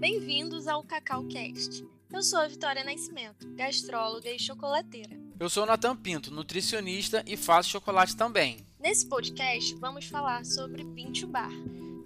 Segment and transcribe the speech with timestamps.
[0.00, 1.86] Bem-vindos ao Cacau Cast.
[2.10, 5.10] Eu sou a Vitória Nascimento, gastróloga e chocolateira.
[5.38, 8.66] Eu sou o Natan Pinto, nutricionista e faço chocolate também.
[8.80, 11.52] Nesse podcast, vamos falar sobre Pinto Bar,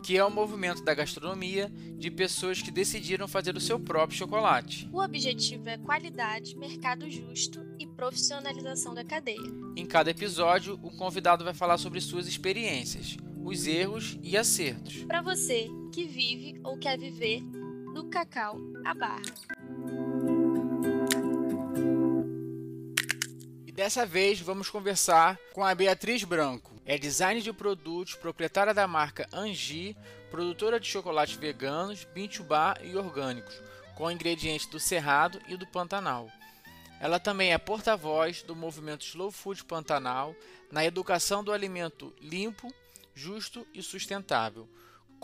[0.03, 4.89] que é o movimento da gastronomia de pessoas que decidiram fazer o seu próprio chocolate.
[4.93, 9.39] O objetivo é qualidade, mercado justo e profissionalização da cadeia.
[9.77, 15.05] Em cada episódio, o convidado vai falar sobre suas experiências, os erros e acertos.
[15.05, 17.41] Para você que vive ou quer viver
[17.95, 19.23] do cacau à barra.
[23.65, 26.73] E dessa vez vamos conversar com a Beatriz Branco.
[26.85, 29.97] É design de produtos, proprietária da marca Angi,
[30.29, 33.63] produtora de chocolates veganos, bintubá e orgânicos,
[33.95, 36.29] com ingredientes do Cerrado e do Pantanal.
[37.01, 40.35] Ela também é porta-voz do movimento Slow Food Pantanal
[40.71, 42.75] na educação do alimento limpo,
[43.15, 44.69] justo e sustentável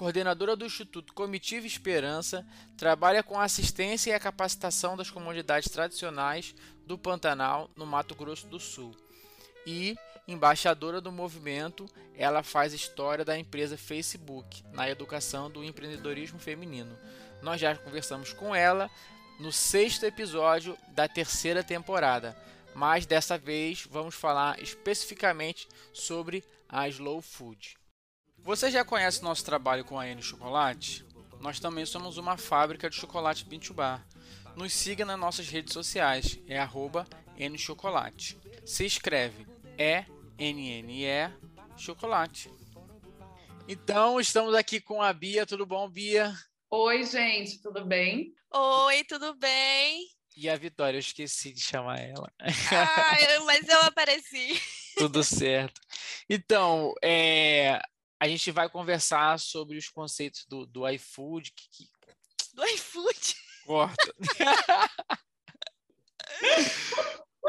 [0.00, 6.54] coordenadora do Instituto Comitiva Esperança, trabalha com a assistência e a capacitação das comunidades tradicionais
[6.86, 8.96] do Pantanal, no Mato Grosso do Sul.
[9.66, 9.94] E,
[10.26, 11.84] embaixadora do movimento,
[12.16, 16.98] ela faz história da empresa Facebook na educação do empreendedorismo feminino.
[17.42, 18.90] Nós já conversamos com ela
[19.38, 22.34] no sexto episódio da terceira temporada,
[22.74, 27.79] mas dessa vez vamos falar especificamente sobre a Slow Food.
[28.42, 31.04] Você já conhece nosso trabalho com a N Chocolate?
[31.40, 34.06] Nós também somos uma fábrica de chocolate Bar.
[34.56, 37.06] Nos siga nas nossas redes sociais, é arroba
[37.38, 38.38] nchocolate.
[38.64, 39.46] Se escreve
[39.78, 41.30] E-N-N-E
[41.76, 42.52] chocolate.
[43.66, 45.46] Então, estamos aqui com a Bia.
[45.46, 46.34] Tudo bom, Bia?
[46.70, 48.34] Oi, gente, tudo bem?
[48.52, 50.06] Oi, tudo bem?
[50.36, 52.32] E a Vitória, eu esqueci de chamar ela.
[52.40, 54.60] Ah, mas eu apareci.
[54.96, 55.80] Tudo certo.
[56.28, 57.80] Então, é,
[58.20, 61.52] a gente vai conversar sobre os conceitos do, do iFood.
[61.52, 61.90] Que, que...
[62.54, 63.34] Do iFood?
[63.64, 64.14] Corta.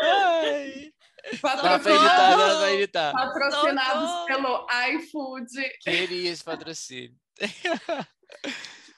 [0.01, 0.93] Ai.
[1.39, 5.51] Patrocinados, editar, patrocinados pelo iFood.
[5.81, 7.15] Queria esse patrocínio.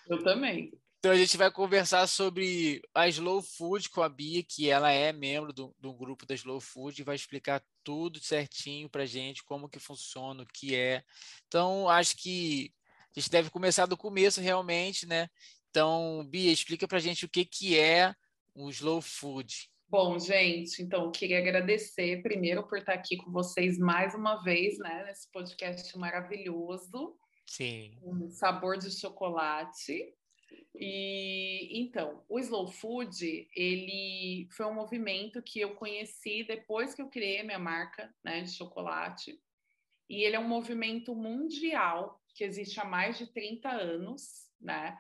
[0.08, 0.72] Eu também.
[1.04, 5.12] Então a gente vai conversar sobre a Slow Food com a Bia, que ela é
[5.12, 9.68] membro do, do grupo da Slow Food e vai explicar tudo certinho para gente, como
[9.68, 11.04] que funciona, o que é.
[11.46, 12.72] Então acho que
[13.14, 15.28] a gente deve começar do começo realmente, né?
[15.70, 18.16] Então, Bia, explica para gente o que, que é
[18.56, 19.70] o Slow Food.
[19.90, 25.04] Bom, gente, então queria agradecer primeiro por estar aqui com vocês mais uma vez, né,
[25.06, 27.14] nesse podcast maravilhoso.
[27.46, 28.00] Sim.
[28.02, 30.16] Um sabor de chocolate.
[30.76, 37.10] E então, o Slow Food, ele foi um movimento que eu conheci depois que eu
[37.10, 39.40] criei minha marca, né, de chocolate.
[40.10, 44.98] E ele é um movimento mundial que existe há mais de 30 anos, né?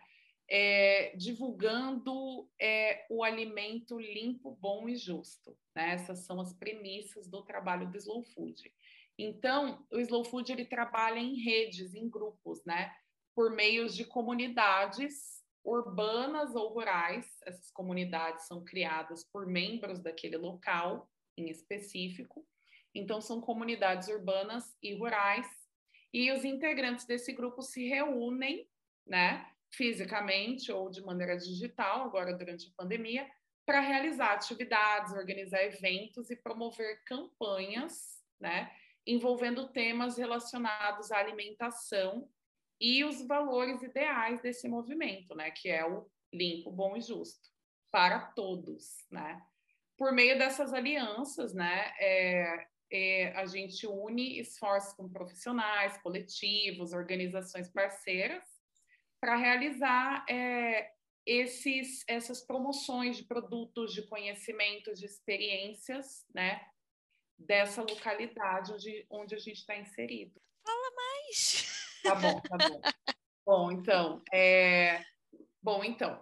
[0.49, 5.57] É, divulgando é, o alimento limpo, bom e justo.
[5.75, 5.93] Né?
[5.93, 8.71] Essas são as premissas do trabalho do Slow Food.
[9.17, 12.93] Então, o Slow Food ele trabalha em redes, em grupos, né?
[13.35, 17.25] Por meios de comunidades urbanas ou rurais.
[17.45, 22.45] Essas comunidades são criadas por membros daquele local em específico.
[22.93, 25.47] Então, são comunidades urbanas e rurais.
[26.13, 28.69] E os integrantes desse grupo se reúnem,
[29.05, 33.27] né, fisicamente ou de maneira digital, agora durante a pandemia,
[33.65, 38.71] para realizar atividades, organizar eventos e promover campanhas, né,
[39.07, 42.29] envolvendo temas relacionados à alimentação
[42.83, 47.49] e os valores ideais desse movimento, né, que é o limpo, bom e justo
[47.89, 49.41] para todos, né?
[49.97, 57.71] Por meio dessas alianças, né, é, é, a gente une esforços com profissionais, coletivos, organizações
[57.71, 58.43] parceiras
[59.21, 60.91] para realizar é,
[61.25, 66.59] esses, essas promoções de produtos, de conhecimentos, de experiências, né,
[67.39, 70.41] dessa localidade onde, onde a gente está inserido.
[70.65, 71.79] Fala mais!
[72.03, 72.81] Tá bom, tá bom.
[73.45, 75.03] bom, então, é...
[75.61, 76.21] bom, então,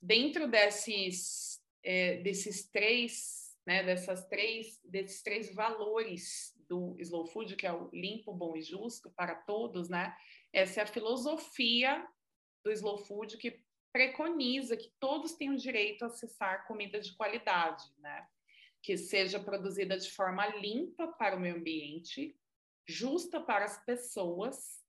[0.00, 7.66] dentro desses, é, desses três, né, dessas três, desses três valores do Slow Food, que
[7.66, 10.16] é o limpo, bom e justo para todos, né?
[10.52, 12.06] Essa é a filosofia
[12.64, 13.62] do Slow Food que
[13.92, 18.26] preconiza que todos tenham direito a acessar comida de qualidade, né?
[18.82, 22.36] Que seja produzida de forma limpa para o meio ambiente,
[22.86, 24.79] justa para as pessoas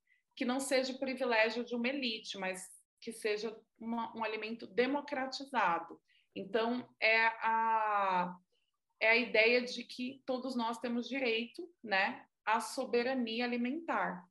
[0.42, 2.68] que não seja privilégio de uma elite, mas
[3.00, 6.02] que seja uma, um alimento democratizado.
[6.36, 8.36] Então, é a,
[9.00, 14.28] é a ideia de que todos nós temos direito né, à soberania alimentar.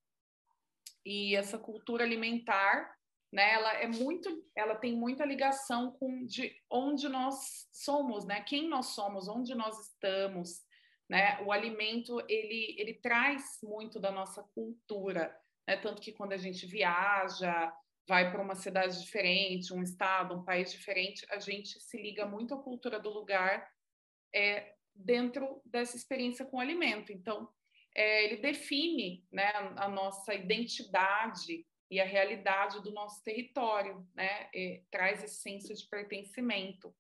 [1.06, 2.92] E essa cultura alimentar
[3.32, 3.52] né?
[3.52, 8.40] Ela é muito, ela tem muita ligação com de onde nós somos, né?
[8.40, 10.64] Quem nós somos, onde nós estamos,
[11.08, 11.40] né?
[11.42, 15.32] O alimento ele ele traz muito da nossa cultura,
[15.70, 15.76] né?
[15.76, 17.72] Tanto que quando a gente viaja,
[18.08, 22.52] vai para uma cidade diferente, um estado, um país diferente, a gente se liga muito
[22.52, 23.70] à cultura do lugar
[24.34, 27.12] é, dentro dessa experiência com o alimento.
[27.12, 27.48] Então,
[27.94, 34.48] é, ele define né, a nossa identidade e a realidade do nosso território, né?
[34.54, 36.94] E traz esse senso de pertencimento.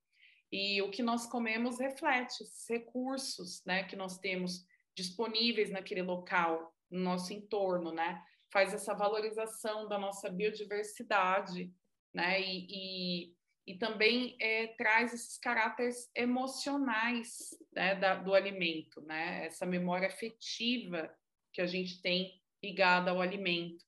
[0.50, 6.74] E o que nós comemos reflete esses recursos, né, que nós temos disponíveis naquele local,
[6.90, 8.20] no nosso entorno, né?
[8.52, 11.72] Faz essa valorização da nossa biodiversidade,
[12.12, 12.40] né?
[12.40, 13.34] E, e,
[13.66, 19.46] e também é, traz esses caráteres emocionais né, da, do alimento, né?
[19.46, 21.12] Essa memória afetiva
[21.52, 23.84] que a gente tem ligada ao alimento.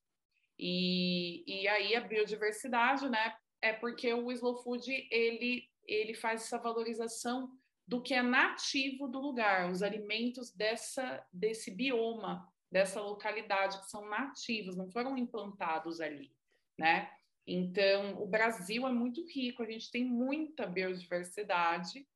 [0.58, 3.36] E, e aí a biodiversidade, né?
[3.60, 7.50] É porque o slow food ele ele faz essa valorização
[7.86, 14.08] do que é nativo do lugar, os alimentos dessa desse bioma, dessa localidade que são
[14.08, 16.34] nativos, não foram implantados ali,
[16.78, 17.10] né?
[17.46, 22.06] Então, o Brasil é muito rico, a gente tem muita biodiversidade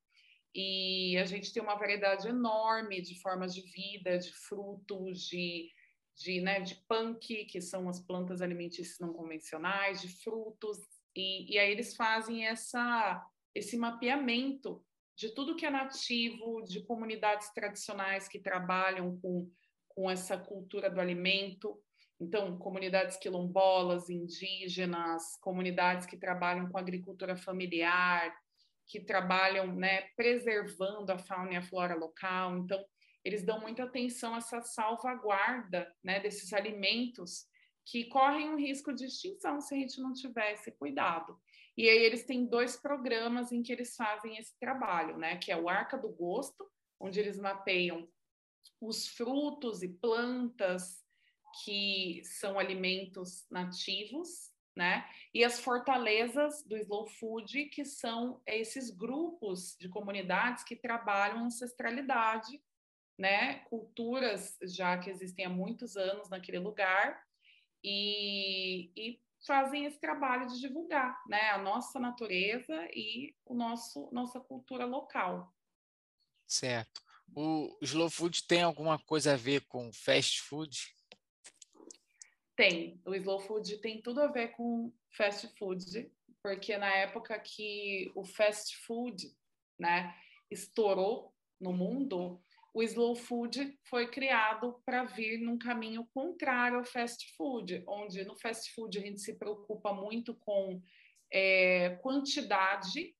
[0.55, 5.71] e a gente tem uma variedade enorme de formas de vida, de frutos, de
[6.17, 10.79] de, né, de punk, que são as plantas alimentícias não convencionais, de frutos,
[11.15, 13.25] e, e aí eles fazem essa,
[13.55, 14.83] esse mapeamento
[15.15, 19.51] de tudo que é nativo, de comunidades tradicionais que trabalham com,
[19.97, 21.83] com essa cultura do alimento.
[22.21, 28.33] Então, comunidades quilombolas, indígenas, comunidades que trabalham com agricultura familiar,
[28.87, 32.59] que trabalham né, preservando a fauna e a flora local.
[32.59, 32.85] Então,
[33.25, 37.47] eles dão muita atenção a essa salvaguarda né, desses alimentos
[37.85, 41.39] que correm um risco de extinção se a gente não tivesse cuidado.
[41.77, 45.37] E aí eles têm dois programas em que eles fazem esse trabalho, né?
[45.37, 46.67] Que é o Arca do Gosto,
[46.99, 48.09] onde eles mapeiam
[48.81, 51.05] os frutos e plantas
[51.65, 55.09] que são alimentos nativos, né?
[55.33, 62.61] E as fortalezas do slow food, que são esses grupos de comunidades que trabalham ancestralidade
[63.19, 67.23] né, culturas já que existem há muitos anos naquele lugar
[67.83, 74.41] e, e fazem esse trabalho de divulgar, né, a nossa natureza e o nosso nossa
[74.41, 75.55] cultura local.
[76.47, 77.03] Certo.
[77.35, 80.95] O slow food tem alguma coisa a ver com fast food?
[82.57, 83.01] Tem.
[83.05, 86.11] O slow food tem tudo a ver com fast food,
[86.43, 89.31] porque na época que o fast food,
[89.79, 90.15] né,
[90.51, 92.43] estourou no mundo,
[92.73, 98.37] o slow food foi criado para vir num caminho contrário ao fast food, onde no
[98.37, 100.83] fast food a gente se preocupa muito com
[101.33, 103.17] é, quantidade,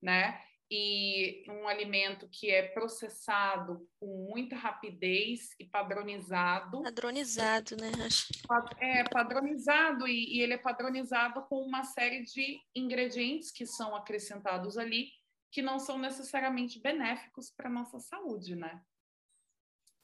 [0.00, 0.40] né?
[0.70, 6.82] E um alimento que é processado com muita rapidez e padronizado.
[6.82, 7.90] Padronizado, né?
[8.78, 14.78] É, padronizado, e, e ele é padronizado com uma série de ingredientes que são acrescentados
[14.78, 15.08] ali,
[15.50, 18.80] que não são necessariamente benéficos para a nossa saúde, né?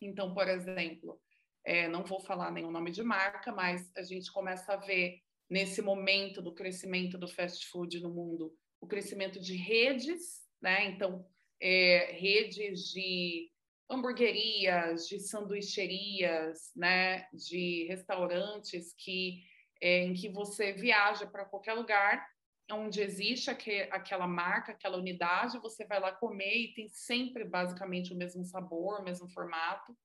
[0.01, 1.21] Então, por exemplo,
[1.65, 5.81] é, não vou falar nenhum nome de marca, mas a gente começa a ver nesse
[5.81, 10.87] momento do crescimento do fast food no mundo o crescimento de redes, né?
[10.87, 11.27] Então,
[11.61, 13.51] é, redes de
[13.89, 17.27] hamburguerias, de sanduicherias, né?
[17.33, 19.43] De restaurantes que
[19.81, 22.27] é, em que você viaja para qualquer lugar
[22.73, 28.17] onde existe aquela marca, aquela unidade, você vai lá comer e tem sempre basicamente o
[28.17, 29.97] mesmo sabor, o mesmo formato.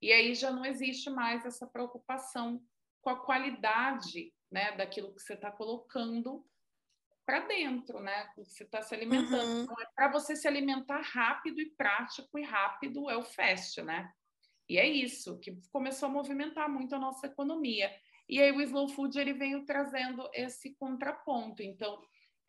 [0.00, 2.62] E aí já não existe mais essa preocupação
[3.00, 6.44] com a qualidade né, daquilo que você está colocando
[7.24, 8.30] para dentro, né?
[8.36, 9.44] Você está se alimentando.
[9.44, 9.62] Uhum.
[9.62, 14.10] Então, é para você se alimentar rápido e prático, e rápido é o fast, né?
[14.68, 17.90] E é isso que começou a movimentar muito a nossa economia.
[18.28, 21.62] E aí o slow food ele veio trazendo esse contraponto.
[21.62, 22.00] Então,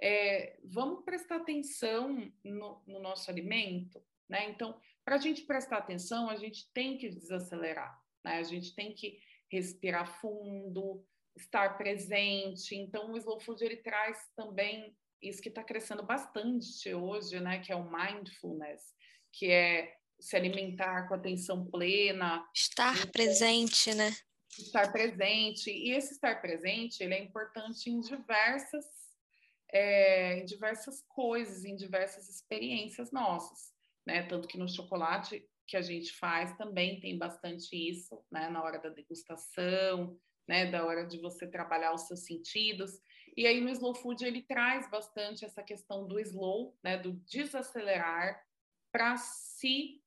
[0.01, 4.49] é, vamos prestar atenção no, no nosso alimento, né?
[4.49, 8.37] Então, para a gente prestar atenção, a gente tem que desacelerar, né?
[8.37, 9.19] A gente tem que
[9.51, 11.05] respirar fundo,
[11.35, 12.75] estar presente.
[12.75, 17.59] Então, o slow food ele traz também isso que está crescendo bastante hoje, né?
[17.59, 18.81] Que é o mindfulness,
[19.33, 22.47] que é se alimentar com atenção plena.
[22.53, 24.15] Estar então, presente, né?
[24.61, 25.69] estar presente.
[25.69, 28.85] E esse estar presente, ele é importante em diversas,
[29.71, 33.73] é, em diversas coisas, em diversas experiências nossas,
[34.05, 34.23] né?
[34.23, 38.49] Tanto que no chocolate que a gente faz também tem bastante isso, né?
[38.49, 40.69] Na hora da degustação, né?
[40.69, 42.99] Da hora de você trabalhar os seus sentidos.
[43.35, 48.41] E aí no Slow Food ele traz bastante essa questão do slow, né, do desacelerar,
[48.91, 50.01] para se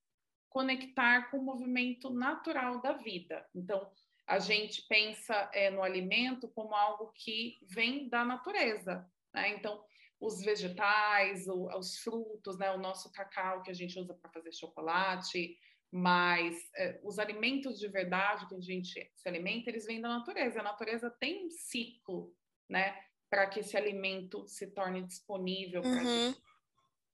[0.49, 3.47] conectar com o movimento natural da vida.
[3.54, 3.90] Então,
[4.26, 9.07] a gente pensa é, no alimento como algo que vem da natureza.
[9.35, 9.50] Né?
[9.50, 9.83] Então,
[10.21, 12.71] os vegetais, o, os frutos, né?
[12.73, 15.57] o nosso cacau que a gente usa para fazer chocolate,
[15.90, 20.61] mas é, os alimentos de verdade que a gente se alimenta, eles vêm da natureza.
[20.61, 22.35] A natureza tem um ciclo,
[22.68, 22.99] né,
[23.30, 26.26] para que esse alimento se torne disponível para uhum.
[26.28, 26.42] gente.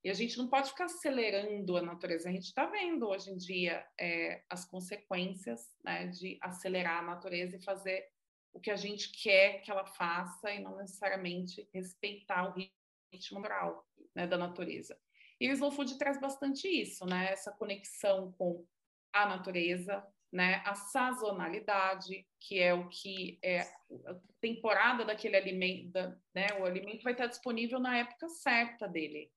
[0.03, 2.29] E a gente não pode ficar acelerando a natureza.
[2.29, 7.57] A gente está vendo hoje em dia é, as consequências né, de acelerar a natureza
[7.57, 8.07] e fazer
[8.53, 12.55] o que a gente quer que ela faça e não necessariamente respeitar o
[13.13, 14.99] ritmo natural né, da natureza.
[15.45, 17.31] E o Slow Food traz bastante isso, né?
[17.31, 18.67] Essa conexão com
[19.13, 20.63] a natureza, né?
[20.65, 25.99] A sazonalidade, que é o que é a temporada daquele alimento,
[26.35, 26.47] né?
[26.59, 29.31] O alimento vai estar disponível na época certa dele.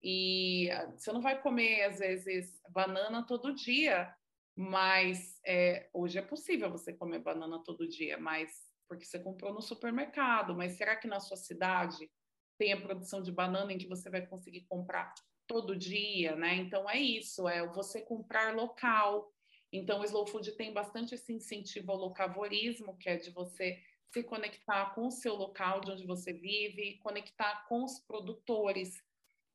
[0.00, 4.14] E ah, você não vai comer, às vezes, banana todo dia,
[4.54, 8.52] mas é, hoje é possível você comer banana todo dia, mas
[8.88, 10.54] porque você comprou no supermercado.
[10.54, 12.08] Mas será que na sua cidade
[12.56, 15.12] tem a produção de banana em que você vai conseguir comprar
[15.50, 16.54] todo dia, né?
[16.54, 19.34] Então é isso, é você comprar local.
[19.72, 23.76] Então o Slow Food tem bastante esse incentivo ao locavorismo, que é de você
[24.12, 29.02] se conectar com o seu local de onde você vive, conectar com os produtores.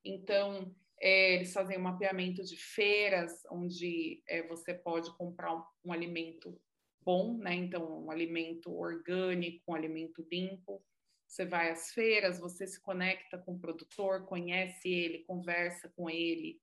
[0.04, 5.94] Então, é, eles fazem um mapeamento de feiras, onde é, você pode comprar um, um,
[5.94, 6.60] alimento
[7.02, 7.54] bom, né?
[7.54, 10.84] Então, um alimento orgânico, um alimento limpo.
[11.28, 16.62] Você vai às feiras, você se conecta com o produtor, conhece ele, conversa com ele,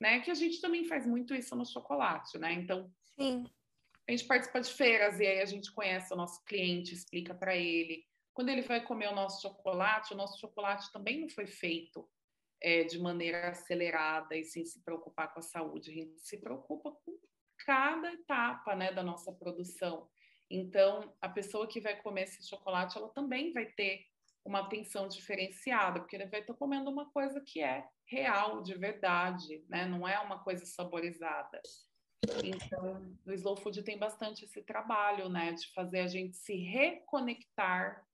[0.00, 0.20] né?
[0.20, 2.52] Que a gente também faz muito isso no chocolate, né?
[2.52, 3.44] Então, Sim.
[4.06, 7.56] a gente participa de feiras e aí a gente conhece o nosso cliente, explica para
[7.56, 8.04] ele.
[8.32, 12.08] Quando ele vai comer o nosso chocolate, o nosso chocolate também não foi feito
[12.60, 15.90] é, de maneira acelerada e sem se preocupar com a saúde.
[15.90, 17.16] A gente se preocupa com
[17.64, 20.08] cada etapa né, da nossa produção.
[20.50, 24.06] Então, a pessoa que vai comer esse chocolate, ela também vai ter
[24.44, 29.64] uma atenção diferenciada, porque ele vai estar comendo uma coisa que é real, de verdade,
[29.68, 29.86] né?
[29.86, 31.60] Não é uma coisa saborizada.
[32.42, 38.06] Então, o Slow Food tem bastante esse trabalho, né, de fazer a gente se reconectar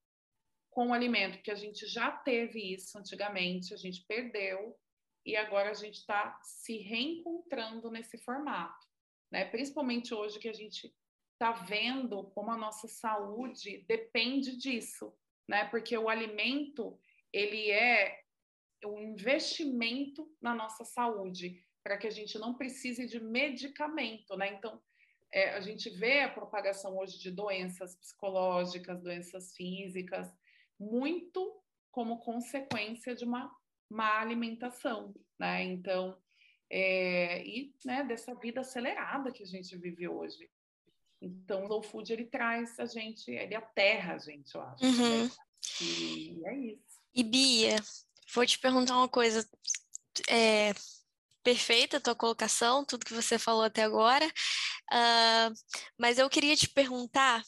[0.70, 4.76] com o alimento, porque a gente já teve isso antigamente, a gente perdeu
[5.26, 8.86] e agora a gente está se reencontrando nesse formato,
[9.30, 9.44] né?
[9.44, 10.94] Principalmente hoje que a gente
[11.40, 15.10] está vendo como a nossa saúde depende disso,
[15.48, 15.64] né?
[15.64, 17.00] Porque o alimento
[17.32, 18.20] ele é
[18.84, 24.52] um investimento na nossa saúde para que a gente não precise de medicamento, né?
[24.52, 24.82] Então
[25.32, 30.30] é, a gente vê a propagação hoje de doenças psicológicas, doenças físicas,
[30.78, 31.58] muito
[31.90, 33.50] como consequência de uma
[33.88, 35.62] má alimentação, né?
[35.64, 36.20] Então,
[36.68, 40.50] é, e né, dessa vida acelerada que a gente vive hoje.
[41.20, 44.84] Então, o Slow Food ele traz a gente, ele aterra a gente, eu acho.
[44.84, 44.90] Né?
[44.90, 45.24] Uhum.
[45.24, 45.30] Né?
[45.80, 47.00] E é isso.
[47.14, 47.76] E Bia,
[48.34, 49.46] vou te perguntar uma coisa.
[50.28, 50.72] É,
[51.42, 54.26] perfeita a tua colocação, tudo que você falou até agora.
[54.26, 55.54] Uh,
[55.98, 57.42] mas eu queria te perguntar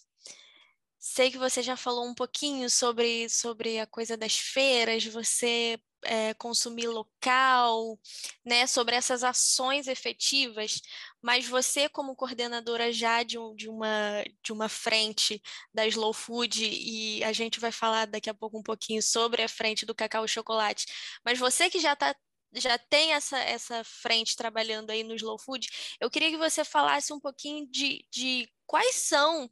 [1.04, 6.34] Sei que você já falou um pouquinho sobre, sobre a coisa das feiras, você é,
[6.34, 7.98] consumir local,
[8.44, 10.80] né, sobre essas ações efetivas,
[11.20, 15.40] mas você, como coordenadora já de, um, de, uma, de uma frente
[15.72, 19.48] da Slow Food, e a gente vai falar daqui a pouco um pouquinho sobre a
[19.48, 20.86] frente do cacau e chocolate,
[21.24, 22.14] mas você que já está
[22.54, 25.68] já tem essa, essa frente trabalhando aí no Slow Food,
[25.98, 29.50] eu queria que você falasse um pouquinho de, de quais são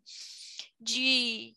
[0.79, 1.55] de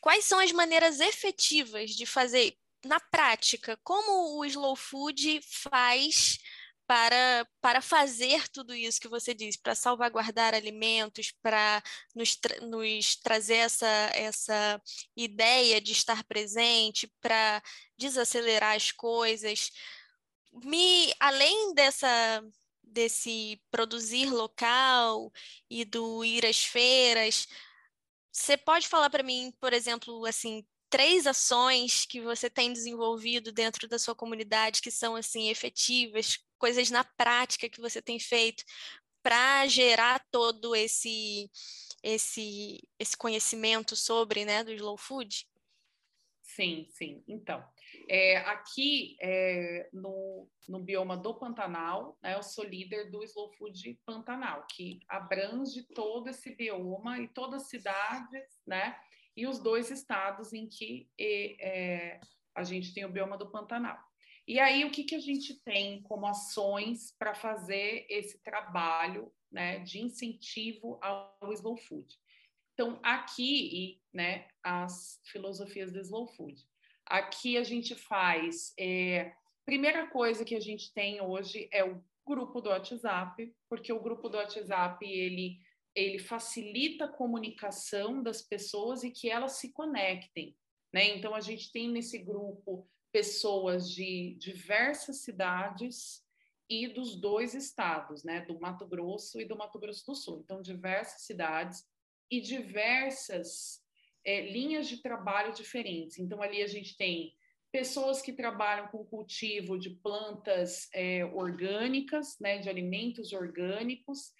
[0.00, 6.38] quais são as maneiras efetivas de fazer na prática, como o slow food faz
[6.86, 11.82] para, para fazer tudo isso que você disse, para salvaguardar alimentos, para
[12.14, 14.80] nos, tra nos trazer essa, essa
[15.16, 17.62] ideia de estar presente, para
[17.98, 19.70] desacelerar as coisas.
[20.64, 22.42] Me, além dessa
[22.88, 25.30] desse produzir local
[25.68, 27.46] e do ir às feiras,
[28.32, 33.88] você pode falar para mim, por exemplo, assim, três ações que você tem desenvolvido dentro
[33.88, 38.64] da sua comunidade que são assim efetivas, coisas na prática que você tem feito
[39.22, 41.50] para gerar todo esse
[42.02, 45.46] esse esse conhecimento sobre, né, do slow food?
[46.42, 47.22] Sim, sim.
[47.26, 47.62] Então,
[48.08, 53.98] é, aqui é, no, no bioma do Pantanal, né, eu sou líder do Slow Food
[54.06, 58.96] Pantanal, que abrange todo esse bioma e todas as cidades, né?
[59.36, 62.20] E os dois estados em que é,
[62.54, 63.98] a gente tem o bioma do Pantanal.
[64.48, 69.80] E aí, o que, que a gente tem como ações para fazer esse trabalho né,
[69.80, 72.06] de incentivo ao slow food?
[72.72, 76.62] Então, aqui, né, as filosofias do slow food.
[77.04, 78.72] Aqui a gente faz.
[78.78, 79.32] É,
[79.64, 84.28] primeira coisa que a gente tem hoje é o grupo do WhatsApp, porque o grupo
[84.28, 85.58] do WhatsApp ele,
[85.96, 90.54] ele facilita a comunicação das pessoas e que elas se conectem.
[90.92, 91.16] Né?
[91.16, 96.22] Então, a gente tem nesse grupo pessoas de diversas cidades
[96.68, 98.42] e dos dois estados, né?
[98.42, 100.42] do Mato Grosso e do Mato Grosso do Sul.
[100.44, 101.82] Então, diversas cidades
[102.30, 103.82] e diversas
[104.22, 106.18] é, linhas de trabalho diferentes.
[106.18, 107.34] Então, ali a gente tem
[107.72, 114.32] pessoas que trabalham com cultivo de plantas é, orgânicas, né, de alimentos orgânicos,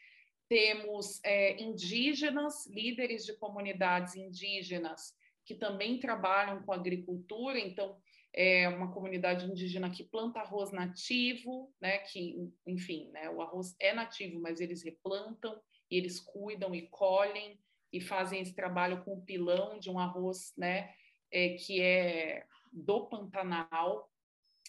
[0.48, 7.96] temos é, indígenas, líderes de comunidades indígenas que também trabalham com agricultura, então
[8.32, 12.36] é uma comunidade indígena que planta arroz nativo, né, que,
[12.66, 15.58] enfim, né, o arroz é nativo, mas eles replantam,
[15.90, 17.58] e eles cuidam e colhem,
[17.92, 20.92] e fazem esse trabalho com o pilão de um arroz, né,
[21.30, 24.10] é, que é do Pantanal,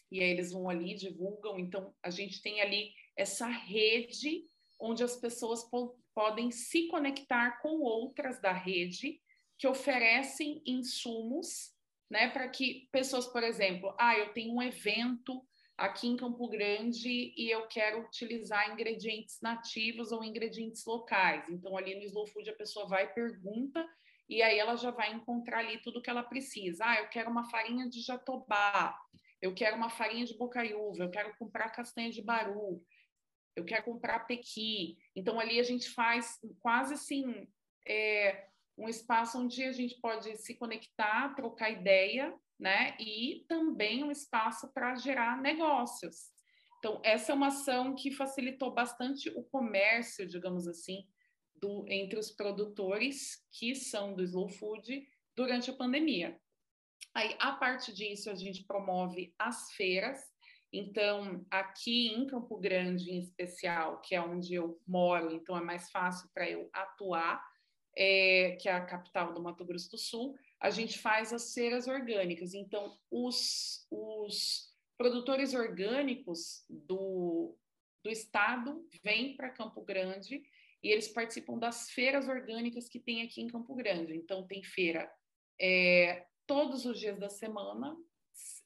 [0.10, 1.60] e aí eles vão ali, divulgam.
[1.60, 4.46] Então, a gente tem ali essa rede
[4.79, 9.22] onde as pessoas po podem se conectar com outras da rede
[9.55, 11.75] que oferecem insumos,
[12.10, 15.46] né, para que pessoas, por exemplo, ah, eu tenho um evento
[15.77, 21.48] aqui em Campo Grande e eu quero utilizar ingredientes nativos ou ingredientes locais.
[21.50, 23.88] Então, ali no Slow Food, a pessoa vai pergunta,
[24.27, 26.84] e aí ela já vai encontrar ali tudo que ela precisa.
[26.84, 28.98] Ah, eu quero uma farinha de jatobá,
[29.41, 32.84] eu quero uma farinha de bocaiúva, eu quero comprar castanha de baru,
[33.57, 34.97] eu quero comprar pequi.
[35.15, 37.47] Então, ali a gente faz quase assim,
[37.87, 38.47] é,
[38.77, 42.95] um espaço onde a gente pode se conectar, trocar ideia, né?
[42.99, 46.32] E também um espaço para gerar negócios.
[46.77, 51.08] Então, essa é uma ação que facilitou bastante o comércio, digamos assim,
[51.55, 55.03] do, entre os produtores que são do slow food
[55.36, 56.39] durante a pandemia.
[57.15, 60.19] Aí, a parte disso, a gente promove as feiras.
[60.71, 65.89] Então, aqui em Campo Grande, em especial, que é onde eu moro, então é mais
[65.89, 67.41] fácil para eu atuar,
[67.95, 71.88] é, que é a capital do Mato Grosso do Sul, a gente faz as feiras
[71.88, 72.53] orgânicas.
[72.53, 77.56] Então, os, os produtores orgânicos do,
[78.03, 80.43] do estado vêm para Campo Grande
[80.84, 84.15] e eles participam das feiras orgânicas que tem aqui em Campo Grande.
[84.15, 85.10] Então, tem feira
[85.60, 87.95] é, todos os dias da semana,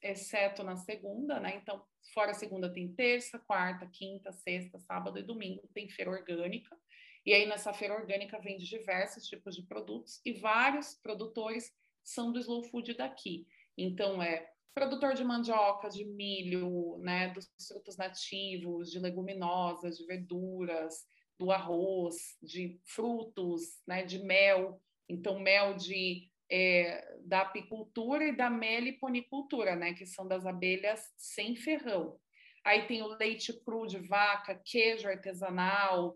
[0.02, 1.56] exceto na segunda, né?
[1.56, 6.76] Então, fora segunda tem terça, quarta, quinta, sexta, sábado e domingo tem feira orgânica.
[7.24, 12.40] E aí nessa feira orgânica vende diversos tipos de produtos e vários produtores são do
[12.40, 13.46] slow food daqui.
[13.78, 21.04] Então, é produtor de mandioca, de milho, né, dos frutos nativos, de leguminosas, de verduras,
[21.38, 24.80] do arroz, de frutos, né, de mel.
[25.08, 31.56] Então, mel de é, da apicultura e da meliponicultura, né, que são das abelhas sem
[31.56, 32.20] ferrão.
[32.62, 36.14] Aí tem o leite cru de vaca, queijo artesanal,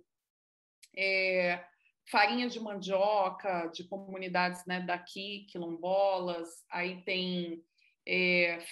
[0.95, 1.65] é,
[2.11, 7.65] farinha de mandioca de comunidades né, daqui, quilombolas, aí tem,
[8.07, 8.63] é,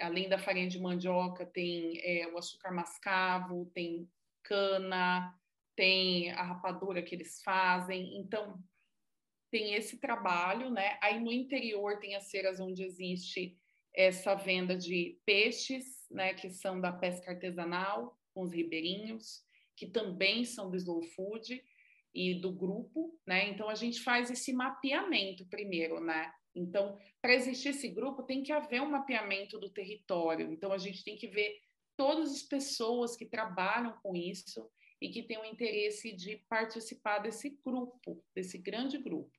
[0.00, 4.10] além da farinha de mandioca, tem é, o açúcar mascavo, tem
[4.42, 5.30] cana,
[5.76, 8.58] tem a rapadura que eles fazem, então
[9.56, 10.98] tem esse trabalho, né?
[11.00, 13.56] Aí no interior tem as feiras onde existe
[13.94, 19.42] essa venda de peixes, né, que são da pesca artesanal, com os ribeirinhos,
[19.74, 21.64] que também são do slow food,
[22.14, 23.48] e do grupo, né?
[23.50, 26.32] Então a gente faz esse mapeamento primeiro, né?
[26.54, 30.50] Então, para existir esse grupo, tem que haver um mapeamento do território.
[30.50, 31.58] Então a gente tem que ver
[31.94, 34.66] todas as pessoas que trabalham com isso
[35.00, 39.36] e que têm o interesse de participar desse grupo, desse grande grupo.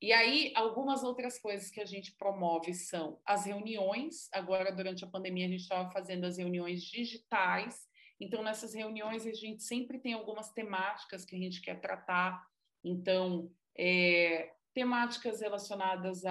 [0.00, 4.28] E aí, algumas outras coisas que a gente promove são as reuniões.
[4.32, 9.32] Agora, durante a pandemia, a gente estava fazendo as reuniões digitais, então, nessas reuniões, a
[9.32, 12.46] gente sempre tem algumas temáticas que a gente quer tratar.
[12.84, 16.22] Então, é, temáticas relacionadas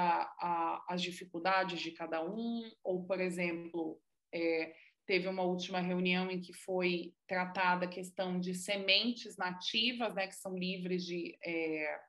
[0.88, 4.00] às dificuldades de cada um, ou, por exemplo,
[4.32, 4.76] é,
[5.08, 10.36] teve uma última reunião em que foi tratada a questão de sementes nativas, né, que
[10.36, 12.00] são livres de, é,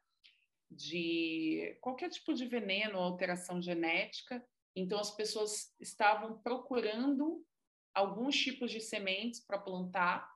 [0.71, 4.45] de qualquer tipo de veneno ou alteração genética.
[4.75, 7.45] Então, as pessoas estavam procurando
[7.93, 10.31] alguns tipos de sementes para plantar,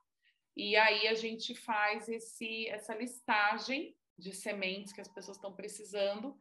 [0.55, 6.37] e aí a gente faz esse, essa listagem de sementes que as pessoas estão precisando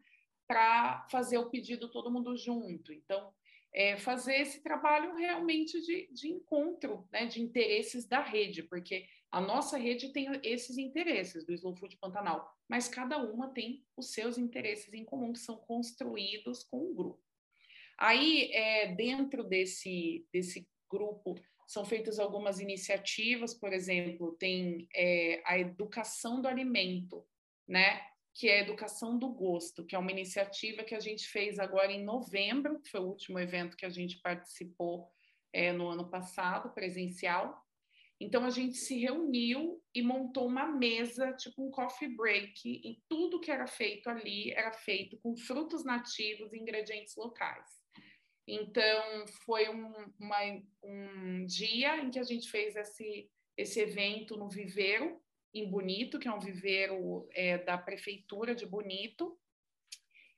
[0.46, 2.92] para fazer o pedido todo mundo junto.
[2.92, 3.32] Então,
[3.74, 9.40] é, fazer esse trabalho realmente de, de encontro né, de interesses da rede, porque a
[9.40, 14.38] nossa rede tem esses interesses do Slow Food Pantanal, mas cada uma tem os seus
[14.38, 17.20] interesses em comum que são construídos com o grupo.
[17.98, 21.34] Aí, é, dentro desse, desse grupo,
[21.66, 27.26] são feitas algumas iniciativas, por exemplo, tem é, a educação do alimento,
[27.66, 28.06] né?
[28.34, 31.92] Que é a Educação do Gosto, que é uma iniciativa que a gente fez agora
[31.92, 35.08] em novembro, que foi o último evento que a gente participou
[35.52, 37.62] é, no ano passado, presencial.
[38.20, 43.40] Então, a gente se reuniu e montou uma mesa, tipo um coffee break, e tudo
[43.40, 47.66] que era feito ali era feito com frutos nativos e ingredientes locais.
[48.46, 50.38] Então, foi um, uma,
[50.82, 55.20] um dia em que a gente fez esse, esse evento no Viveiro,
[55.54, 59.38] em Bonito, que é um viveiro é, da prefeitura de Bonito,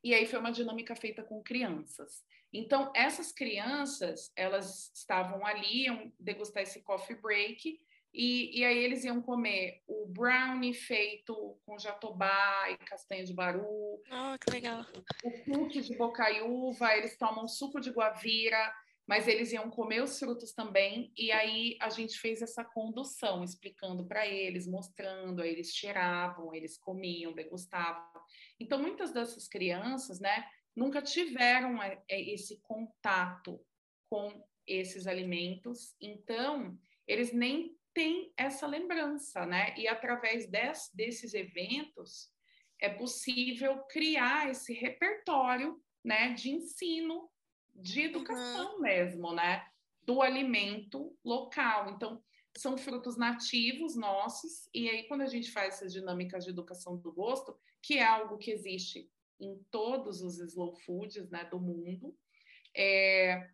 [0.04, 2.24] e aí foi uma dinâmica feita com crianças.
[2.52, 7.80] Então, essas crianças, elas estavam ali, iam degustar esse coffee break,
[8.14, 14.00] e, e aí eles iam comer o brownie feito com jatobá e castanha de baru.
[14.10, 14.86] Oh, que legal.
[15.22, 18.72] O cookie de bocaiúva, eles tomam suco de guavira,
[19.06, 24.04] mas eles iam comer os frutos também, e aí a gente fez essa condução, explicando
[24.04, 28.02] para eles, mostrando, aí eles cheiravam, eles comiam, degustavam.
[28.58, 33.64] Então, muitas dessas crianças, né, nunca tiveram é, é, esse contato
[34.10, 39.74] com esses alimentos, então, eles nem têm essa lembrança, né?
[39.78, 42.28] E através des, desses eventos,
[42.80, 47.30] é possível criar esse repertório, né, de ensino
[47.78, 48.80] de educação uhum.
[48.80, 49.66] mesmo, né?
[50.02, 51.90] Do alimento local.
[51.90, 52.22] Então,
[52.56, 57.12] são frutos nativos nossos, e aí, quando a gente faz essas dinâmicas de educação do
[57.12, 62.16] gosto, que é algo que existe em todos os slow foods né, do mundo,
[62.74, 63.50] é,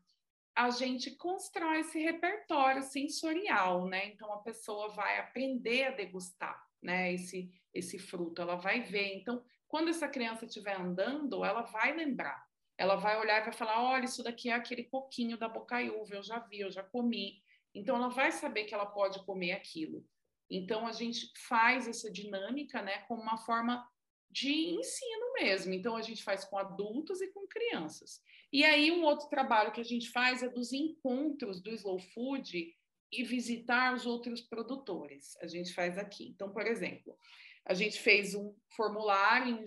[0.55, 4.07] a gente constrói esse repertório sensorial, né?
[4.07, 9.15] Então, a pessoa vai aprender a degustar né, esse, esse fruto, ela vai ver.
[9.17, 12.42] Então, quando essa criança estiver andando, ela vai lembrar
[12.79, 16.23] ela vai olhar e vai falar: olha, isso daqui é aquele coquinho da bocaiúva, eu
[16.23, 17.43] já vi, eu já comi.
[17.75, 20.07] Então, ela vai saber que ela pode comer aquilo.
[20.51, 23.89] Então, a gente faz essa dinâmica né, como uma forma
[24.31, 25.73] de ensino mesmo.
[25.73, 28.21] Então, a gente faz com adultos e com crianças.
[28.53, 32.75] E aí, um outro trabalho que a gente faz é dos encontros do Slow Food
[33.11, 35.37] e visitar os outros produtores.
[35.41, 36.29] A gente faz aqui.
[36.29, 37.17] Então, por exemplo,
[37.65, 39.63] a gente fez um formulário,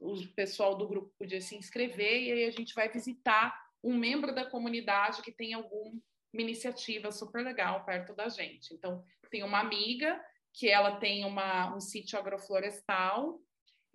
[0.00, 4.34] o pessoal do grupo podia se inscrever e aí a gente vai visitar um membro
[4.34, 5.92] da comunidade que tem alguma
[6.32, 8.74] iniciativa super legal perto da gente.
[8.74, 10.20] Então, tem uma amiga
[10.52, 13.40] que ela tem uma, um sítio agroflorestal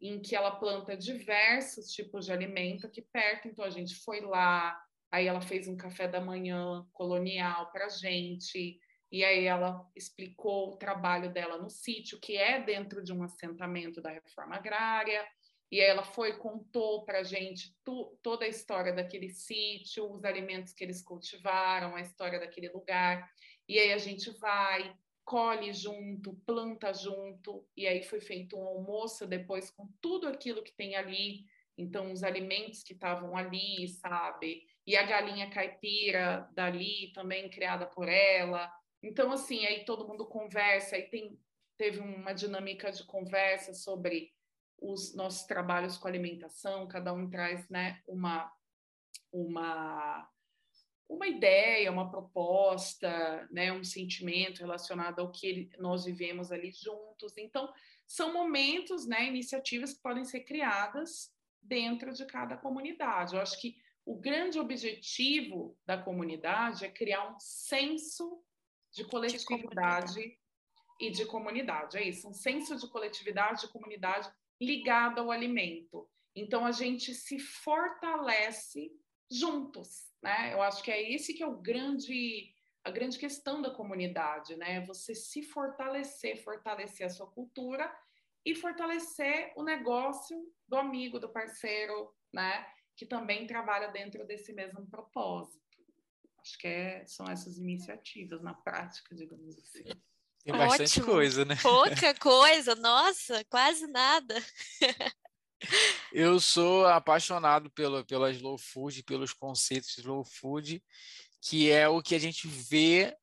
[0.02, 3.48] em que ela planta diversos tipos de alimento aqui perto.
[3.48, 4.80] Então, a gente foi lá,
[5.12, 8.80] aí ela fez um café da manhã colonial para a gente,
[9.12, 14.02] e aí ela explicou o trabalho dela no sítio, que é dentro de um assentamento
[14.02, 15.26] da reforma agrária,
[15.72, 20.24] e aí ela foi contou para a gente tu, toda a história daquele sítio, os
[20.24, 23.30] alimentos que eles cultivaram, a história daquele lugar,
[23.67, 29.28] e aí a gente vai, colhe junto, planta junto, e aí foi feito um almoço
[29.28, 31.45] depois com tudo aquilo que tem ali,
[31.78, 34.67] então os alimentos que estavam ali, sabe?
[34.86, 40.96] E a galinha caipira dali, também criada por ela, então, assim, aí todo mundo conversa,
[40.96, 41.40] aí tem,
[41.78, 44.34] teve uma dinâmica de conversa sobre
[44.82, 48.52] os nossos trabalhos com alimentação, cada um traz né, uma,
[49.32, 50.30] uma,
[51.08, 57.38] uma ideia, uma proposta, né, um sentimento relacionado ao que nós vivemos ali juntos.
[57.38, 57.72] Então,
[58.08, 61.32] são momentos, né, iniciativas que podem ser criadas
[61.62, 63.36] dentro de cada comunidade.
[63.36, 68.42] Eu acho que o grande objetivo da comunidade é criar um senso
[68.91, 70.39] de coletividade de
[70.99, 71.97] e de comunidade.
[71.97, 74.30] É isso, um senso de coletividade e comunidade
[74.62, 76.10] ligado ao alimento.
[76.36, 78.91] Então a gente se fortalece
[79.32, 80.54] juntos, né?
[80.54, 84.86] Eu acho que é esse que é o grande a grande questão da comunidade, né?
[84.86, 87.93] Você se fortalecer, fortalecer a sua cultura
[88.45, 92.65] e fortalecer o negócio do amigo, do parceiro, né?
[92.95, 95.68] Que também trabalha dentro desse mesmo propósito.
[96.50, 99.84] Acho que é, são essas iniciativas na prática, digamos assim.
[100.44, 101.06] Tem bastante Ótimo.
[101.06, 101.56] coisa, né?
[101.62, 104.36] Pouca coisa, nossa, quase nada.
[106.12, 110.84] Eu sou apaixonado pelo, pela slow food, pelos conceitos de slow food,
[111.42, 113.16] que é o que a gente vê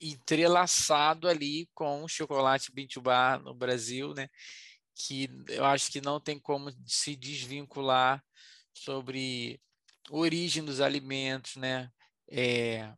[0.00, 4.28] entrelaçado ali com o chocolate Bintubá no Brasil, né?
[4.96, 8.24] que eu acho que não tem como se desvincular
[8.72, 9.60] sobre
[10.10, 11.90] origem dos alimentos, né?
[12.28, 12.92] É,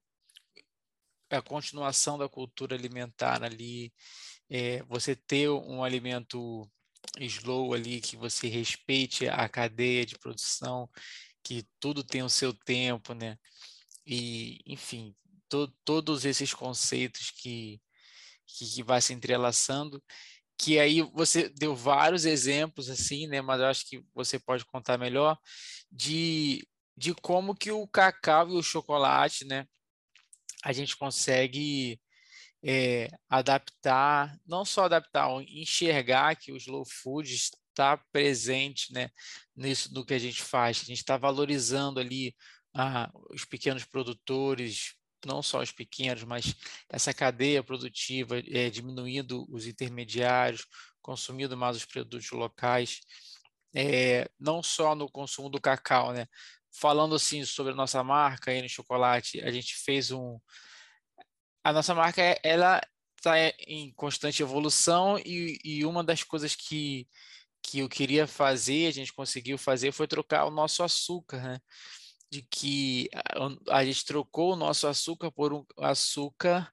[1.31, 3.93] a continuação da cultura alimentar ali,
[4.49, 6.69] é, você ter um alimento
[7.21, 10.89] slow ali, que você respeite a cadeia de produção,
[11.43, 13.39] que tudo tem o seu tempo, né?
[14.07, 15.15] E, enfim,
[15.49, 17.81] to, todos esses conceitos que,
[18.47, 20.03] que, que vai se entrelaçando,
[20.59, 23.41] que aí você deu vários exemplos assim, né?
[23.41, 25.39] Mas eu acho que você pode contar melhor
[25.91, 26.67] de,
[26.99, 29.67] de como que o cacau e o chocolate, né?
[30.65, 32.01] A gente consegue
[32.63, 39.11] é, adaptar, não só adaptar, enxergar que o slow food está presente, né?
[39.55, 40.79] Nisso do que a gente faz.
[40.83, 42.35] A gente está valorizando ali
[42.75, 46.57] ah, os pequenos produtores, não só os pequenos, mas
[46.89, 50.67] essa cadeia produtiva, é, diminuindo os intermediários,
[51.01, 53.01] consumindo mais os produtos locais,
[53.73, 56.27] é, não só no consumo do cacau, né?
[56.81, 60.39] Falando assim sobre a nossa marca aí no chocolate, a gente fez um.
[61.65, 62.81] A nossa marca, ela
[63.17, 63.35] está
[63.67, 67.07] em constante evolução e, e uma das coisas que,
[67.63, 71.59] que eu queria fazer, a gente conseguiu fazer, foi trocar o nosso açúcar, né?
[72.31, 76.71] de que a, a gente trocou o nosso açúcar por um açúcar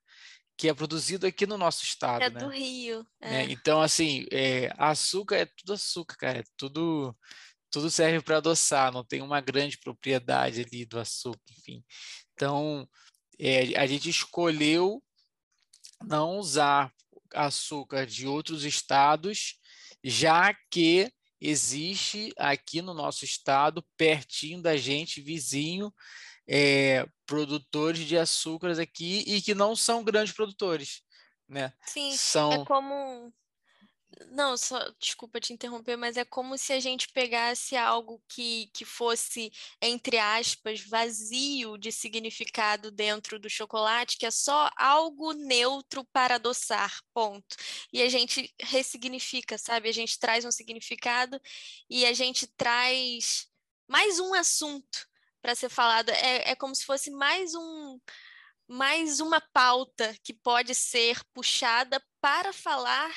[0.57, 2.39] que é produzido aqui no nosso estado, é né?
[2.39, 3.05] do Rio.
[3.19, 3.41] É.
[3.41, 3.51] É.
[3.51, 6.39] Então, assim, é, açúcar é tudo açúcar, cara.
[6.39, 7.15] É tudo,
[7.75, 11.83] tudo serve para adoçar, não tem uma grande propriedade ali do açúcar, enfim.
[12.33, 12.87] Então,
[13.37, 15.03] é, a gente escolheu
[16.01, 16.89] não usar
[17.33, 19.59] açúcar de outros estados,
[20.01, 21.11] já que
[21.41, 25.93] existe aqui no nosso estado, pertinho da gente, vizinho,
[26.47, 31.01] é, produtores de açúcares aqui e que não são grandes produtores,
[31.45, 31.73] né?
[31.85, 32.53] Sim, são...
[32.53, 33.33] é como
[34.31, 38.85] não, só desculpa te interromper, mas é como se a gente pegasse algo que, que
[38.85, 46.35] fosse, entre aspas, vazio de significado dentro do chocolate, que é só algo neutro para
[46.35, 47.55] adoçar, ponto.
[47.91, 49.89] E a gente ressignifica, sabe?
[49.89, 51.39] A gente traz um significado
[51.89, 53.47] e a gente traz
[53.87, 55.07] mais um assunto
[55.41, 56.09] para ser falado.
[56.09, 57.99] É, é como se fosse mais um.
[58.67, 63.15] Mais uma pauta que pode ser puxada para falar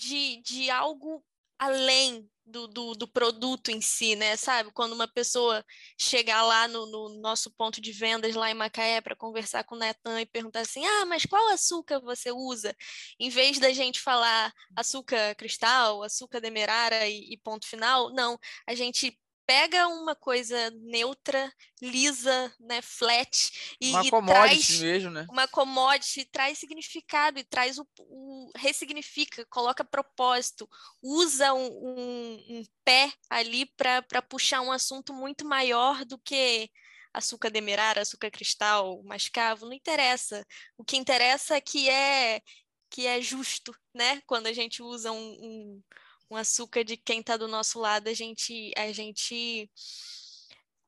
[0.00, 1.22] de, de algo
[1.58, 4.36] além do, do, do, produto em si, né?
[4.36, 4.72] Sabe?
[4.72, 5.64] Quando uma pessoa
[5.98, 9.78] chegar lá no, no nosso ponto de vendas lá em Macaé para conversar com o
[9.78, 12.74] Netan e perguntar assim: ah, mas qual açúcar você usa?
[13.20, 18.38] Em vez da gente falar açúcar cristal, açúcar demerara e, e ponto final, não.
[18.66, 19.16] A gente
[19.50, 25.26] pega uma coisa neutra, lisa, né, flat e, uma e traz mesmo, né?
[25.28, 30.68] uma commodity, traz significado e traz o, o ressignifica, coloca propósito,
[31.02, 36.70] usa um, um, um pé ali para puxar um assunto muito maior do que
[37.12, 40.46] açúcar demerara, açúcar cristal, mascavo, não interessa.
[40.78, 42.40] O que interessa é que é
[42.88, 44.20] que é justo, né?
[44.26, 45.82] Quando a gente usa um, um
[46.30, 49.68] um açúcar de quem está do nosso lado, a gente, a gente,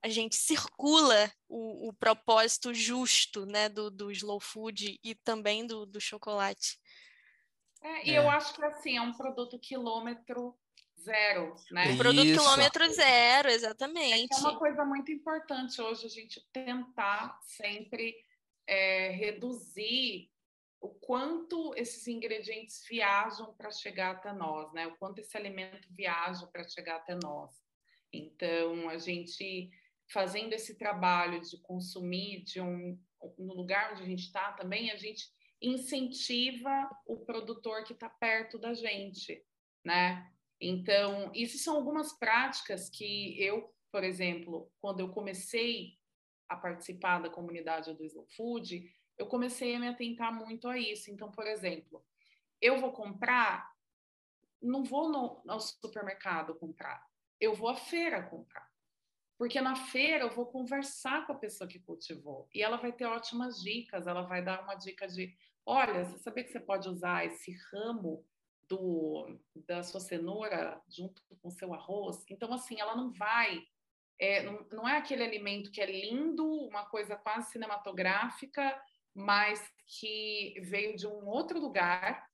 [0.02, 5.84] a gente circula o, o propósito justo, né, do, do slow food e também do,
[5.84, 6.78] do chocolate.
[7.82, 8.18] É, e é.
[8.18, 10.56] eu acho que assim é um produto quilômetro
[11.00, 11.90] zero, né?
[11.90, 14.32] Um produto quilômetro zero, exatamente.
[14.32, 18.14] É, é uma coisa muito importante hoje a gente tentar sempre
[18.66, 20.30] é, reduzir
[20.82, 24.88] o quanto esses ingredientes viajam para chegar até nós, né?
[24.88, 27.62] O quanto esse alimento viaja para chegar até nós.
[28.12, 29.70] Então, a gente
[30.10, 32.98] fazendo esse trabalho de consumir de um
[33.38, 38.58] no lugar onde a gente está também, a gente incentiva o produtor que está perto
[38.58, 39.40] da gente,
[39.84, 40.28] né?
[40.60, 45.96] Então, isso são algumas práticas que eu, por exemplo, quando eu comecei
[46.48, 48.92] a participar da comunidade do Slow Food,
[49.22, 51.10] eu comecei a me atentar muito a isso.
[51.10, 52.04] Então, por exemplo,
[52.60, 53.72] eu vou comprar,
[54.60, 57.06] não vou no, no supermercado comprar,
[57.40, 58.70] eu vou à feira comprar.
[59.38, 63.06] Porque na feira eu vou conversar com a pessoa que cultivou e ela vai ter
[63.06, 64.06] ótimas dicas.
[64.06, 68.24] Ela vai dar uma dica de: olha, você sabia que você pode usar esse ramo
[68.68, 72.24] do, da sua cenoura junto com seu arroz?
[72.30, 73.66] Então, assim, ela não vai.
[74.16, 78.80] É, não, não é aquele alimento que é lindo, uma coisa quase cinematográfica,
[79.14, 82.26] mas que veio de um outro lugar,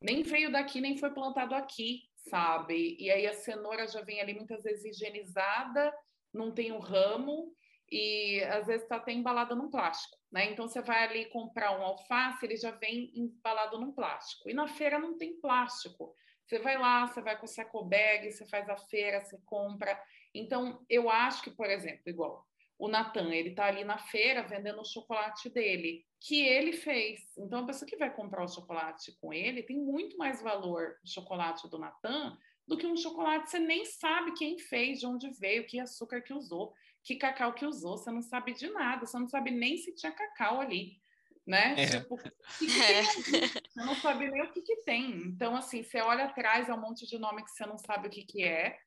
[0.00, 2.96] nem veio daqui, nem foi plantado aqui, sabe?
[2.98, 5.92] E aí a cenoura já vem ali muitas vezes higienizada,
[6.32, 7.54] não tem o um ramo
[7.90, 10.50] e às vezes está até embalada num plástico, né?
[10.50, 14.48] Então você vai ali comprar um alface, ele já vem embalado num plástico.
[14.48, 16.14] E na feira não tem plástico.
[16.44, 19.98] Você vai lá, você vai com o saco bag, você faz a feira, você compra.
[20.34, 22.46] Então, eu acho que, por exemplo, igual
[22.78, 27.20] o Natan, ele está ali na feira vendendo o chocolate dele, que ele fez.
[27.38, 31.08] Então, a pessoa que vai comprar o chocolate com ele tem muito mais valor o
[31.08, 35.30] chocolate do Natan do que um chocolate que você nem sabe quem fez, de onde
[35.38, 39.18] veio, que açúcar que usou, que cacau que usou, você não sabe de nada, você
[39.18, 40.98] não sabe nem se tinha cacau ali,
[41.46, 41.74] né?
[41.78, 41.86] É.
[41.86, 43.02] Tipo, que que é.
[43.02, 45.10] você não sabe nem o que, que tem.
[45.26, 48.10] Então, assim, você olha atrás, é um monte de nome que você não sabe o
[48.10, 48.78] que, que é.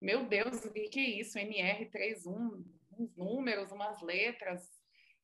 [0.00, 1.38] Meu Deus, o que, que é isso?
[1.38, 2.62] NR31,
[2.98, 4.62] uns números, umas letras.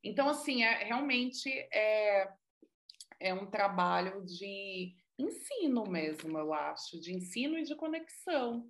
[0.02, 2.28] Então, assim, é, realmente é,
[3.20, 8.68] é um trabalho de ensino mesmo, eu acho, de ensino e de conexão.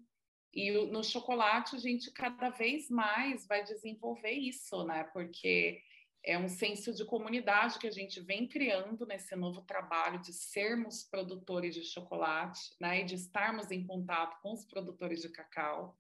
[0.53, 5.05] E no chocolate a gente cada vez mais vai desenvolver isso, né?
[5.05, 5.81] Porque
[6.25, 11.03] é um senso de comunidade que a gente vem criando nesse novo trabalho de sermos
[11.03, 13.01] produtores de chocolate, né?
[13.01, 15.97] E de estarmos em contato com os produtores de cacau.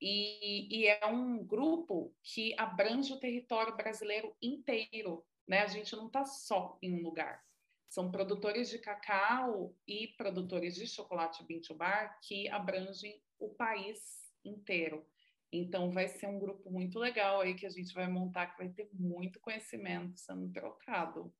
[0.00, 5.60] E, e é um grupo que abrange o território brasileiro inteiro, né?
[5.60, 7.44] A gente não está só em um lugar.
[7.88, 15.06] São produtores de cacau e produtores de chocolate Bintubar que abrangem o país inteiro.
[15.52, 18.68] Então, vai ser um grupo muito legal aí que a gente vai montar, que vai
[18.68, 21.32] ter muito conhecimento sendo trocado,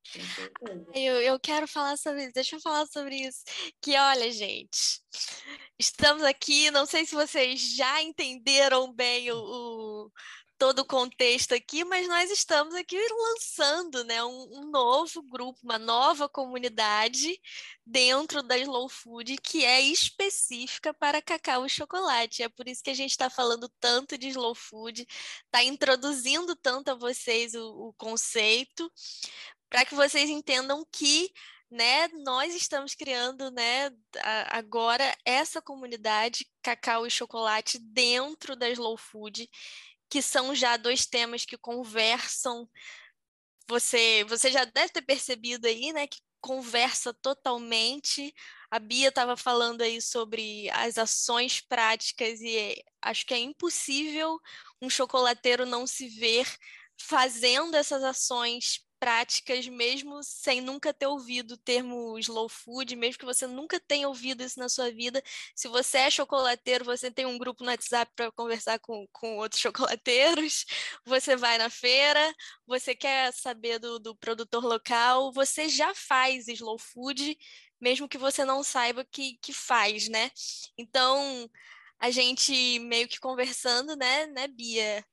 [0.94, 3.42] Eu, eu quero falar sobre isso, deixa eu falar sobre isso.
[3.82, 5.02] Que olha, gente,
[5.78, 10.10] estamos aqui, não sei se vocês já entenderam bem o, o
[10.58, 15.78] todo o contexto aqui, mas nós estamos aqui lançando né, um, um, novo grupo, uma
[15.78, 17.38] nova comunidade
[17.84, 22.42] dentro da Slow Food que é específica para cacau e chocolate.
[22.42, 25.06] É por isso que a gente está falando tanto de Slow Food,
[25.44, 28.90] está introduzindo tanto a vocês o, o conceito,
[29.68, 31.30] para que vocês entendam que
[31.70, 33.90] né, nós estamos criando, né,
[34.48, 39.48] agora essa comunidade cacau e chocolate dentro da Slow Food
[40.08, 42.68] que são já dois temas que conversam.
[43.68, 48.32] Você, você já deve ter percebido aí, né, que conversa totalmente.
[48.70, 54.38] A Bia estava falando aí sobre as ações práticas e acho que é impossível
[54.80, 56.46] um chocolateiro não se ver
[56.98, 63.24] fazendo essas ações práticas, mesmo sem nunca ter ouvido o termo slow food, mesmo que
[63.24, 65.22] você nunca tenha ouvido isso na sua vida.
[65.54, 69.60] Se você é chocolateiro, você tem um grupo no WhatsApp para conversar com, com outros
[69.62, 70.64] chocolateiros,
[71.04, 72.34] você vai na feira,
[72.66, 77.36] você quer saber do, do produtor local, você já faz slow food,
[77.80, 80.30] mesmo que você não saiba que, que faz, né?
[80.78, 81.48] Então,
[81.98, 85.04] a gente meio que conversando, né, né, Bia?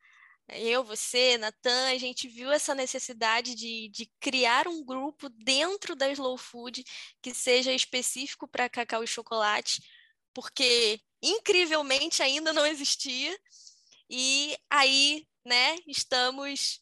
[0.50, 6.10] Eu, você, Natan, a gente viu essa necessidade de, de criar um grupo dentro da
[6.12, 6.84] Slow Food
[7.22, 9.82] que seja específico para cacau e chocolate,
[10.34, 13.38] porque incrivelmente ainda não existia.
[14.10, 16.82] E aí, né, estamos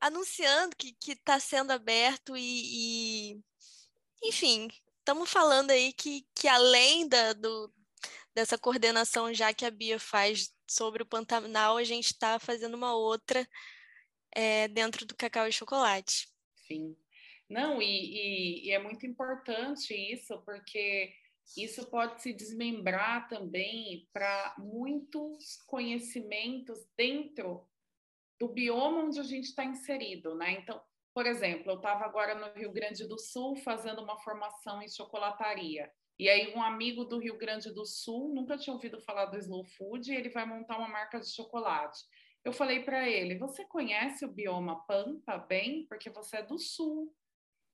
[0.00, 3.40] anunciando que está sendo aberto e, e
[4.24, 4.68] enfim,
[4.98, 7.72] estamos falando aí que, que além da, do,
[8.34, 12.94] dessa coordenação já que a Bia faz sobre o Pantanal, a gente está fazendo uma
[12.94, 13.46] outra
[14.34, 16.28] é, dentro do cacau e chocolate.
[16.66, 16.96] Sim.
[17.48, 21.12] Não, e, e, e, é muito importante isso, porque
[21.56, 27.68] isso pode se desmembrar também para muitos conhecimentos dentro
[28.40, 30.52] do bioma onde a gente está inserido, né?
[30.52, 30.82] Então,
[31.14, 35.92] por exemplo, eu estava agora no Rio Grande do Sul fazendo uma formação em chocolataria.
[36.22, 39.64] E aí um amigo do Rio Grande do Sul nunca tinha ouvido falar do Slow
[39.64, 41.98] Food e ele vai montar uma marca de chocolate.
[42.44, 45.84] Eu falei para ele: "Você conhece o bioma Pampa bem?
[45.88, 47.12] Porque você é do Sul".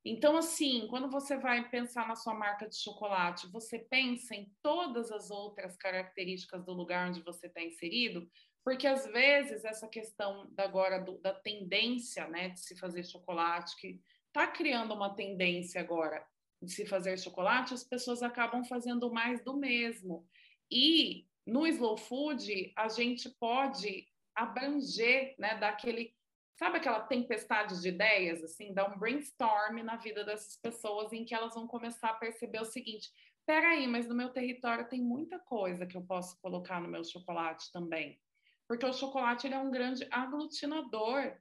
[0.02, 5.12] Então assim, quando você vai pensar na sua marca de chocolate, você pensa em todas
[5.12, 8.26] as outras características do lugar onde você está inserido,
[8.64, 13.76] porque às vezes essa questão da agora do, da tendência, né, de se fazer chocolate
[13.76, 16.26] que está criando uma tendência agora
[16.62, 20.26] de se fazer chocolate, as pessoas acabam fazendo mais do mesmo.
[20.70, 26.14] E no slow food, a gente pode abranger, né, daquele,
[26.59, 31.34] sabe aquela tempestade de ideias, assim, dar um brainstorm na vida dessas pessoas em que
[31.34, 33.11] elas vão começar a perceber o seguinte:
[33.46, 37.72] peraí, mas no meu território tem muita coisa que eu posso colocar no meu chocolate
[37.72, 38.20] também.
[38.66, 41.34] Porque o chocolate ele é um grande aglutinador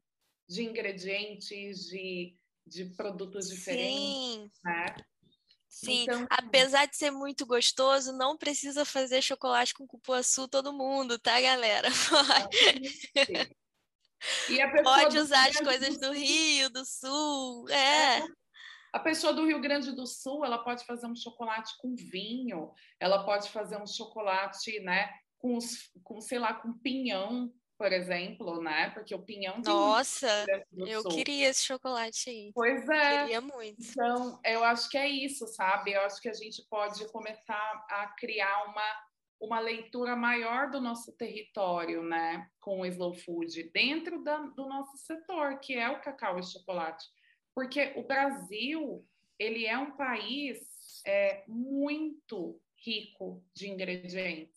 [0.47, 2.36] de ingredientes, de
[2.67, 4.63] de produtos diferentes, Sim.
[4.63, 4.95] né?
[5.69, 11.19] Sim, então, apesar de ser muito gostoso, não precisa fazer chocolate com cupuaçu todo mundo,
[11.19, 11.87] tá, galera?
[14.83, 18.19] Pode, Pode usar as coisas do Rio, do Sul, é.
[18.19, 18.27] é.
[18.91, 23.23] A pessoa do Rio Grande do Sul, ela pode fazer um chocolate com vinho, ela
[23.23, 25.59] pode fazer um chocolate, né, com,
[26.03, 28.89] com sei lá, com pinhão, por exemplo, né?
[28.91, 31.11] Porque o pinhão tem Nossa, eu Sul.
[31.11, 32.51] queria esse chocolate aí.
[32.53, 33.19] Pois é.
[33.19, 33.81] Queria muito.
[33.81, 35.91] Então, eu acho que é isso, sabe?
[35.91, 39.07] Eu acho que a gente pode começar a criar uma
[39.39, 44.97] uma leitura maior do nosso território, né, com o slow food dentro da, do nosso
[44.97, 47.05] setor, que é o cacau e chocolate,
[47.53, 49.05] porque o Brasil
[49.37, 50.57] ele é um país
[51.05, 54.56] é, muito rico de ingredientes.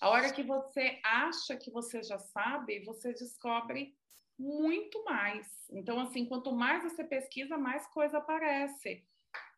[0.00, 3.94] A hora que você acha que você já sabe, você descobre
[4.38, 5.46] muito mais.
[5.70, 9.04] Então, assim, quanto mais você pesquisa, mais coisa aparece.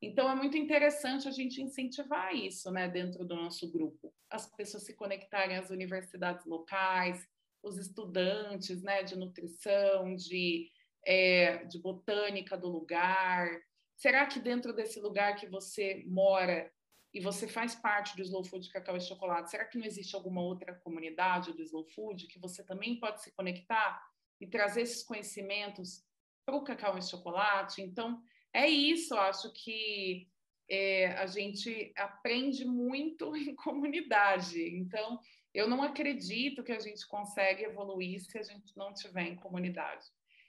[0.03, 4.13] Então, é muito interessante a gente incentivar isso, né, dentro do nosso grupo.
[4.29, 7.25] As pessoas se conectarem às universidades locais,
[7.63, 10.69] os estudantes, né, de nutrição, de,
[11.07, 13.49] é, de botânica do lugar.
[13.97, 16.72] Será que dentro desse lugar que você mora
[17.13, 20.41] e você faz parte do Slow Food Cacau e Chocolate, será que não existe alguma
[20.41, 24.03] outra comunidade do Slow Food que você também pode se conectar
[24.41, 26.03] e trazer esses conhecimentos
[26.47, 27.83] para o cacau e chocolate?
[27.83, 30.29] Então, é isso, eu acho que
[30.69, 34.61] é, a gente aprende muito em comunidade.
[34.75, 35.21] Então,
[35.53, 40.07] eu não acredito que a gente consegue evoluir se a gente não tiver em comunidade.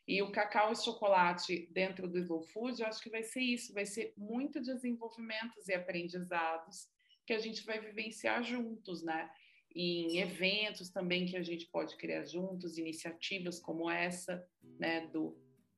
[0.07, 3.73] E o cacau e chocolate dentro do Slow Food, eu acho que vai ser isso,
[3.73, 6.89] vai ser muito desenvolvimentos e aprendizados
[7.25, 9.29] que a gente vai vivenciar juntos, né?
[9.73, 14.45] Em eventos também que a gente pode criar juntos, iniciativas como essa,
[14.77, 15.35] né, do,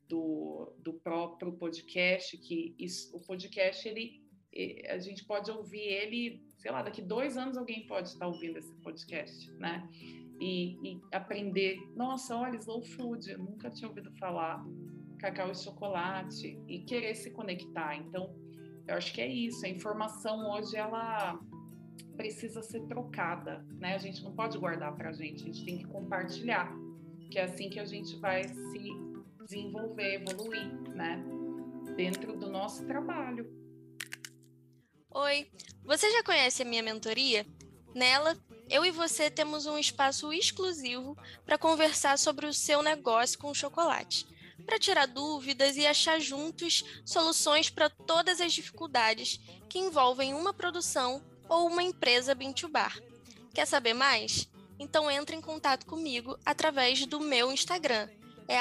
[0.07, 4.21] do, do próprio podcast, que isso, o podcast, ele,
[4.89, 8.73] a gente pode ouvir ele, sei lá, daqui dois anos alguém pode estar ouvindo esse
[8.81, 9.87] podcast, né?
[10.39, 14.63] E, e aprender, nossa, olha, slow food, eu nunca tinha ouvido falar,
[15.19, 17.95] cacau e chocolate, e querer se conectar.
[17.95, 18.35] Então,
[18.87, 21.39] eu acho que é isso, a informação hoje, ela
[22.15, 23.95] precisa ser trocada, né?
[23.95, 26.71] A gente não pode guardar para a gente, a gente tem que compartilhar,
[27.29, 28.91] que é assim que a gente vai se
[29.43, 31.23] desenvolver, evoluir, né?
[31.95, 33.49] Dentro do nosso trabalho.
[35.11, 35.47] Oi,
[35.83, 37.45] você já conhece a minha mentoria?
[37.93, 38.35] Nela,
[38.69, 44.25] eu e você temos um espaço exclusivo para conversar sobre o seu negócio com chocolate,
[44.65, 49.39] para tirar dúvidas e achar juntos soluções para todas as dificuldades
[49.69, 52.99] que envolvem uma produção ou uma empresa Bintubar.
[53.53, 54.49] Quer saber mais?
[54.79, 58.09] Então entre em contato comigo através do meu Instagram,
[58.47, 58.57] é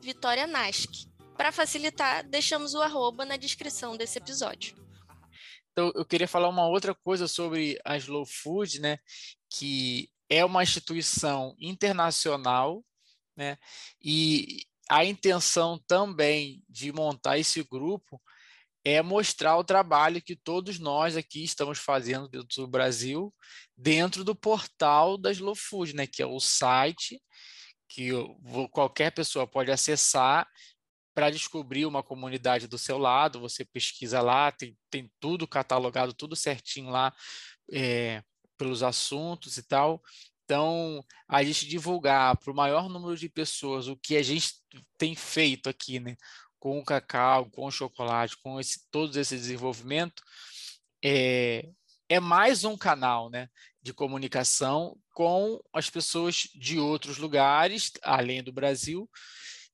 [0.00, 1.08] @vitorianask.
[1.36, 4.79] Para facilitar, deixamos o arroba na descrição desse episódio.
[5.80, 8.98] Então, eu queria falar uma outra coisa sobre a Slow Food, né?
[9.48, 12.84] Que é uma instituição internacional,
[13.34, 13.56] né?
[14.02, 18.20] E a intenção também de montar esse grupo
[18.84, 23.34] é mostrar o trabalho que todos nós aqui estamos fazendo dentro do Brasil,
[23.74, 26.06] dentro do portal da Slow Food, né?
[26.06, 27.18] Que é o site
[27.88, 28.10] que
[28.70, 30.46] qualquer pessoa pode acessar
[31.14, 36.36] para descobrir uma comunidade do seu lado, você pesquisa lá, tem, tem tudo catalogado, tudo
[36.36, 37.12] certinho lá
[37.70, 38.22] é,
[38.56, 40.02] pelos assuntos e tal.
[40.44, 44.54] Então, a gente divulgar para o maior número de pessoas o que a gente
[44.98, 46.16] tem feito aqui, né?
[46.58, 50.22] Com o cacau, com o chocolate, com esse, todo esse desenvolvimento,
[51.02, 51.68] é,
[52.08, 53.48] é mais um canal né,
[53.80, 59.08] de comunicação com as pessoas de outros lugares, além do Brasil,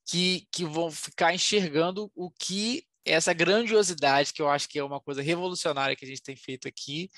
[0.07, 5.01] que, que vão ficar enxergando o que essa grandiosidade, que eu acho que é uma
[5.01, 7.11] coisa revolucionária que a gente tem feito aqui,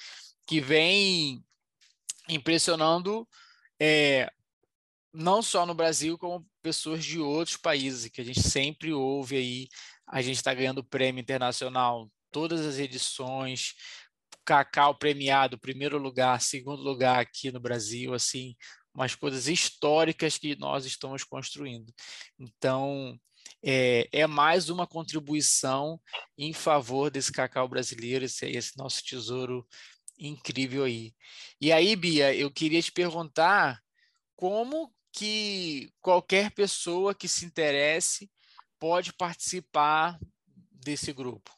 [0.46, 1.42] que vem
[2.28, 3.26] impressionando
[3.80, 4.30] é,
[5.12, 9.68] não só no Brasil, como pessoas de outros países, que a gente sempre ouve aí,
[10.06, 13.74] a gente está ganhando prêmio internacional, todas as edições,
[14.44, 18.56] Cacau premiado, primeiro lugar, segundo lugar aqui no Brasil, assim,
[18.98, 21.94] umas coisas históricas que nós estamos construindo.
[22.36, 23.16] Então,
[23.62, 26.00] é, é, mais uma contribuição
[26.36, 29.64] em favor desse cacau brasileiro, esse, esse, nosso tesouro
[30.18, 31.14] incrível aí.
[31.60, 33.80] E aí, Bia, eu queria te perguntar
[34.34, 38.28] como que qualquer pessoa que se interesse
[38.80, 40.18] pode participar
[40.72, 41.52] desse grupo.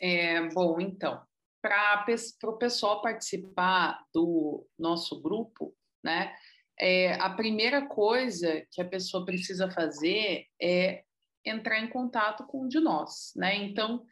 [0.00, 1.20] É, bom, então,
[1.60, 2.06] para
[2.44, 5.74] o pessoal participar do nosso grupo,
[6.04, 6.36] né,
[6.78, 11.04] é, a primeira coisa que a pessoa precisa fazer é
[11.44, 13.56] entrar em contato com um de nós, né?
[13.56, 14.04] Então,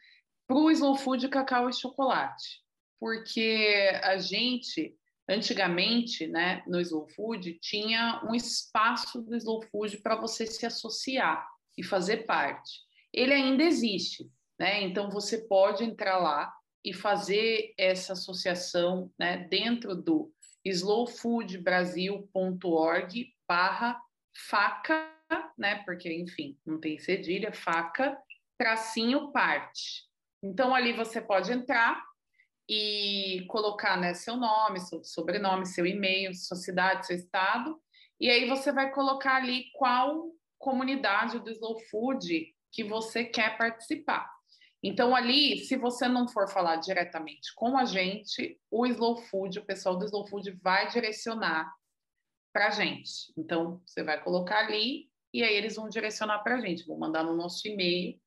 [0.47, 2.61] para o Slow Food, cacau e chocolate,
[2.99, 4.95] porque a gente,
[5.27, 11.45] antigamente, né, no Slow Food, tinha um espaço do Slow Food para você se associar
[11.77, 12.81] e fazer parte.
[13.11, 14.81] Ele ainda existe, né?
[14.83, 16.53] Então você pode entrar lá
[16.83, 20.32] e fazer essa associação, né, dentro do
[20.65, 24.01] slowfoodbrasil.org barra
[24.35, 25.13] faca,
[25.57, 28.17] né, porque, enfim, não tem cedilha, faca,
[28.57, 30.05] tracinho parte.
[30.41, 32.03] Então, ali você pode entrar
[32.67, 37.79] e colocar né, seu nome, seu sobrenome, seu e-mail, sua cidade, seu estado,
[38.19, 44.32] e aí você vai colocar ali qual comunidade do Slow Food que você quer participar.
[44.83, 49.65] Então, ali, se você não for falar diretamente com a gente, o Slow Food, o
[49.65, 51.73] pessoal do Slow Food vai direcionar
[52.51, 53.31] para a gente.
[53.37, 57.23] Então, você vai colocar ali e aí eles vão direcionar para a gente, vão mandar
[57.23, 58.19] no nosso e-mail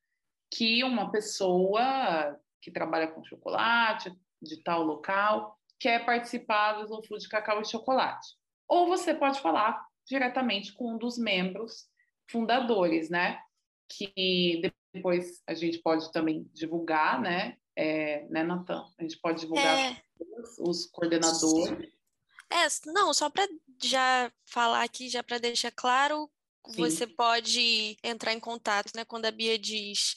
[0.51, 7.29] que uma pessoa que trabalha com chocolate de tal local quer participar do Slow Food
[7.29, 8.27] Cacau e Chocolate.
[8.67, 11.87] Ou você pode falar diretamente com um dos membros
[12.31, 13.39] fundadores, né?
[13.89, 14.63] Que
[14.97, 17.57] depois a gente pode também divulgar, né?
[17.75, 18.85] É, né, Natan?
[18.99, 20.03] A gente pode divulgar é...
[20.41, 21.93] os, os coordenadores.
[22.51, 23.47] É, não, só para
[23.83, 26.31] já falar aqui, já para deixar claro,
[26.69, 26.77] Sim.
[26.77, 29.05] você pode entrar em contato, né?
[29.05, 30.15] Quando a Bia diz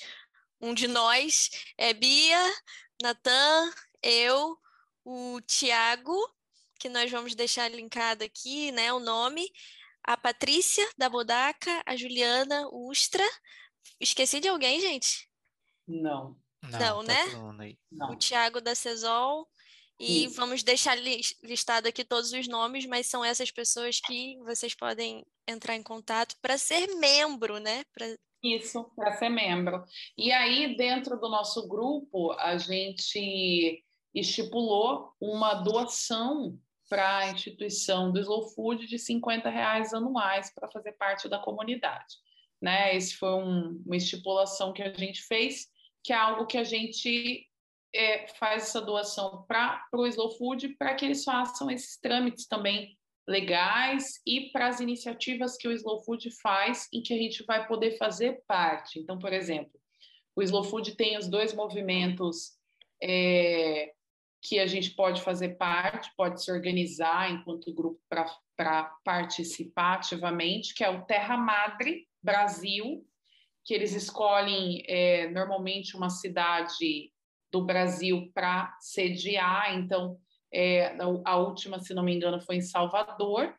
[0.62, 2.42] um de nós, é Bia,
[3.02, 3.72] Natan,
[4.04, 4.58] eu,
[5.04, 6.16] o Tiago,
[6.80, 8.94] que nós vamos deixar linkado aqui, né?
[8.94, 9.52] O nome,
[10.04, 13.26] a Patrícia da Bodaca, a Juliana Ustra,
[14.00, 15.30] Esqueci de alguém, gente?
[15.88, 16.38] Não.
[16.64, 17.76] Não, Não tá né?
[17.92, 18.12] Não.
[18.12, 19.48] O Tiago da Cesol.
[20.00, 20.36] E Isso.
[20.36, 20.98] vamos deixar
[21.44, 26.36] listado aqui todos os nomes, mas são essas pessoas que vocês podem entrar em contato
[26.42, 27.84] para ser membro, né?
[27.94, 28.06] Pra...
[28.42, 29.84] Isso, para ser membro.
[30.18, 33.84] E aí, dentro do nosso grupo, a gente
[34.16, 36.58] estipulou uma doação
[36.88, 42.16] para a instituição do Slow Food de 50 reais anuais para fazer parte da comunidade
[42.62, 42.96] né?
[42.96, 45.68] Esse foi um, uma estipulação que a gente fez,
[46.04, 47.46] que é algo que a gente
[47.94, 52.98] é, faz essa doação para o Slow Food para que eles façam esses trâmites também
[53.28, 57.68] legais e para as iniciativas que o Slow Food faz em que a gente vai
[57.68, 59.00] poder fazer parte.
[59.00, 59.80] Então, por exemplo,
[60.36, 62.58] o Slow Food tem os dois movimentos
[63.02, 63.94] é,
[64.42, 70.84] que a gente pode fazer parte, pode se organizar enquanto grupo para participar ativamente, que
[70.84, 73.06] é o Terra Madre, Brasil,
[73.66, 77.12] que eles escolhem é, normalmente uma cidade
[77.52, 79.76] do Brasil para sediar.
[79.78, 80.18] Então,
[80.54, 83.56] é, a última, se não me engano, foi em Salvador,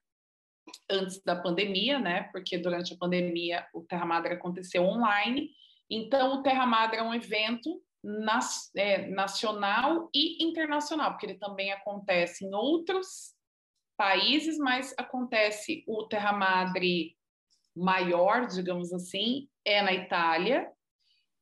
[0.89, 2.25] antes da pandemia, né?
[2.33, 5.51] Porque durante a pandemia o Terra Madre aconteceu online.
[5.89, 11.73] Então, o Terra Madre é um evento nas, é, nacional e internacional, porque ele também
[11.73, 13.35] acontece em outros
[13.97, 17.17] países, mas acontece o Terra Madre
[17.75, 20.71] maior, digamos assim, é na Itália.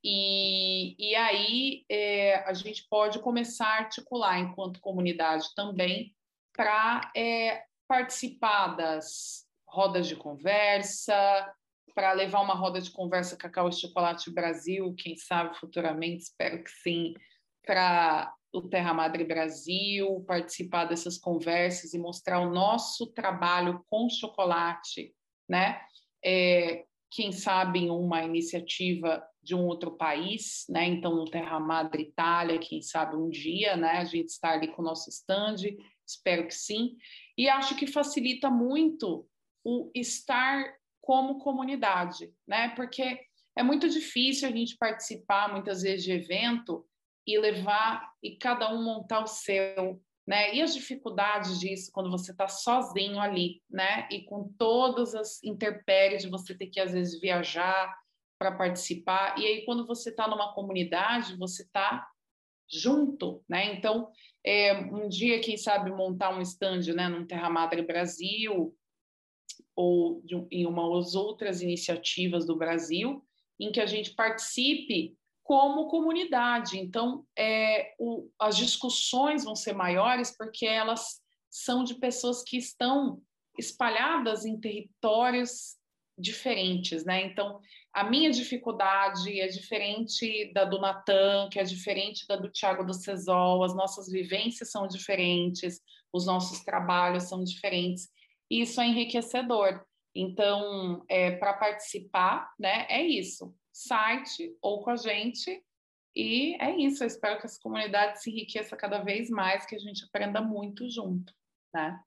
[0.03, 6.15] E, e aí é, a gente pode começar a articular enquanto comunidade também
[6.55, 11.15] para é, participar das rodas de conversa,
[11.95, 16.71] para levar uma roda de conversa Cacau e Chocolate Brasil, quem sabe futuramente, espero que
[16.71, 17.15] sim,
[17.67, 25.15] para o Terra Madre Brasil, participar dessas conversas e mostrar o nosso trabalho com chocolate,
[25.49, 25.81] né?
[26.29, 30.85] É, quem sabe uma iniciativa de um outro país, né?
[30.85, 33.93] Então, no Terra Madre Itália, quem sabe um dia, né?
[33.93, 35.57] A gente está ali com o nosso stand,
[36.07, 36.97] espero que sim.
[37.37, 39.27] E acho que facilita muito
[39.65, 42.69] o estar como comunidade, né?
[42.77, 43.21] Porque
[43.57, 46.87] é muito difícil a gente participar muitas vezes de evento
[47.27, 49.99] e levar e cada um montar o seu,
[50.29, 50.55] né?
[50.55, 54.07] E as dificuldades disso quando você está sozinho ali, né?
[54.13, 57.97] E com todas as intempéries de você ter que às vezes viajar
[58.39, 59.39] para participar.
[59.39, 62.07] E aí quando você está numa comunidade, você está
[62.71, 63.73] junto, né?
[63.73, 64.11] Então,
[64.45, 68.77] é, um dia quem sabe montar um stand, né, num Terra Madre Brasil
[69.75, 73.25] ou de, em umas outras iniciativas do Brasil,
[73.59, 75.17] em que a gente participe
[75.49, 76.79] como comunidade.
[76.79, 83.23] Então, é, o, as discussões vão ser maiores porque elas são de pessoas que estão
[83.59, 85.79] espalhadas em territórios
[86.19, 87.25] diferentes, né?
[87.25, 87.61] Então,
[87.95, 92.93] a minha dificuldade é diferente da do Natan, que é diferente da do Tiago do
[92.93, 95.81] Cesol, as nossas vivências são diferentes,
[96.13, 98.07] os nossos trabalhos são diferentes,
[98.51, 99.83] e isso é enriquecedor.
[100.15, 105.63] Então, é, para participar, né, é isso site ou com a gente.
[106.15, 109.79] E é isso, eu espero que essa comunidade se enriqueça cada vez mais, que a
[109.79, 111.33] gente aprenda muito junto,
[111.73, 112.03] né?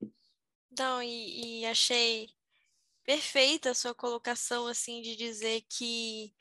[0.77, 2.29] Não, e, e achei
[3.03, 6.33] perfeita a sua colocação, assim, de dizer que,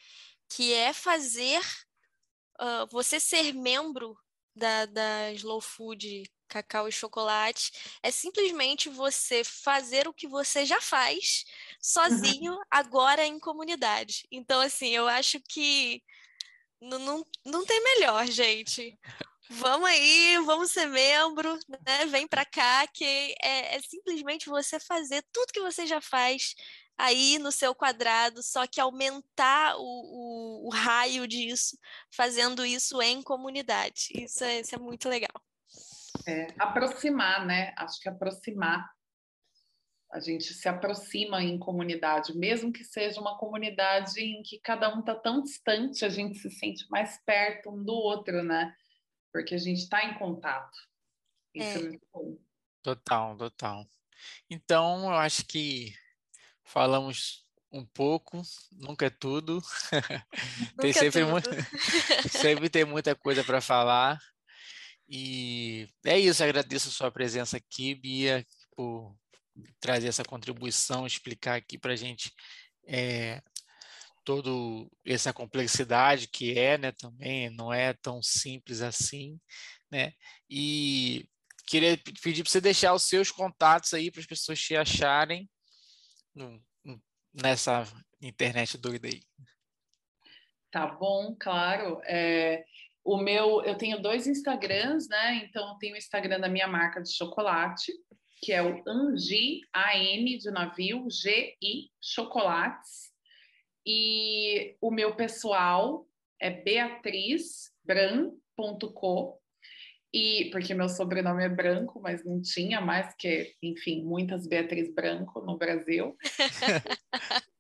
[0.49, 1.61] que é fazer
[2.61, 4.19] uh, você ser membro
[4.55, 7.73] da, da Slow Food Cacau e Chocolate
[8.03, 11.45] é simplesmente você fazer o que você já faz
[11.81, 14.27] sozinho, agora em comunidade.
[14.31, 16.03] Então, assim, eu acho que
[16.81, 18.99] não, não, não tem melhor, gente.
[19.53, 22.07] Vamos aí, vamos ser membro, né?
[22.07, 23.05] Vem para cá, que
[23.43, 26.55] é, é, simplesmente você fazer tudo que você já faz
[26.97, 31.77] aí no seu quadrado, só que aumentar o, o, o raio disso,
[32.11, 34.11] fazendo isso em comunidade.
[34.15, 35.43] Isso é, isso é muito legal.
[36.27, 37.73] É, aproximar, né?
[37.77, 38.91] Acho que aproximar.
[40.13, 45.01] A gente se aproxima em comunidade, mesmo que seja uma comunidade em que cada um
[45.01, 48.75] está tão distante, a gente se sente mais perto um do outro, né?
[49.33, 50.77] Porque a gente está em contato.
[51.55, 51.81] Isso é.
[51.81, 52.37] é muito bom.
[52.83, 53.87] Total, total.
[54.49, 55.95] Então, eu acho que
[56.65, 58.43] falamos um pouco,
[58.73, 59.63] nunca é tudo.
[60.73, 61.31] Nunca tem é sempre, tudo.
[61.31, 61.49] Muito,
[62.29, 64.19] sempre tem muita coisa para falar.
[65.13, 68.47] E é isso, agradeço a sua presença aqui, Bia,
[68.77, 69.17] por
[69.81, 72.33] trazer essa contribuição, explicar aqui para a gente
[72.87, 73.43] é,
[74.25, 74.49] toda
[75.05, 79.37] essa complexidade que é, né, também, não é tão simples assim,
[79.91, 80.13] né,
[80.49, 81.29] e
[81.67, 85.51] queria pedir para você deixar os seus contatos aí para as pessoas te acharem
[87.35, 87.85] nessa
[88.23, 89.23] internet doida aí.
[90.71, 92.01] Tá bom, claro.
[92.05, 92.65] É,
[93.05, 95.45] o meu, eu tenho dois Instagrams, né?
[95.45, 97.93] Então, eu tenho o Instagram da minha marca de chocolate,
[98.43, 103.11] que é o Angi, A-N de navio, G-I Chocolates.
[103.87, 106.07] E o meu pessoal
[106.41, 109.41] é beatrizbran.co.
[110.13, 115.41] E porque meu sobrenome é branco, mas não tinha mais que, enfim, muitas Beatriz Branco
[115.41, 116.17] no Brasil.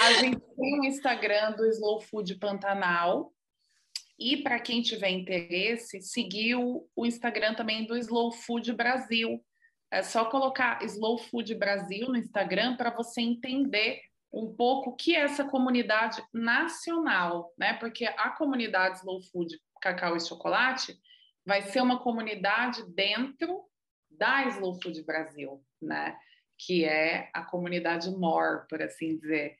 [0.00, 3.32] A gente tem o Instagram do Slow Food Pantanal,
[4.20, 9.42] e para quem tiver interesse, seguir o, o, Instagram também do Slow Food Brasil.
[9.90, 15.16] É só colocar Slow Food Brasil no Instagram para você entender um pouco o que
[15.16, 17.72] é essa comunidade nacional, né?
[17.74, 20.94] Porque a comunidade Slow Food Cacau e Chocolate
[21.44, 23.64] vai ser uma comunidade dentro
[24.10, 26.16] da Slow Food Brasil, né?
[26.66, 29.56] Que é a comunidade MOR, por assim dizer.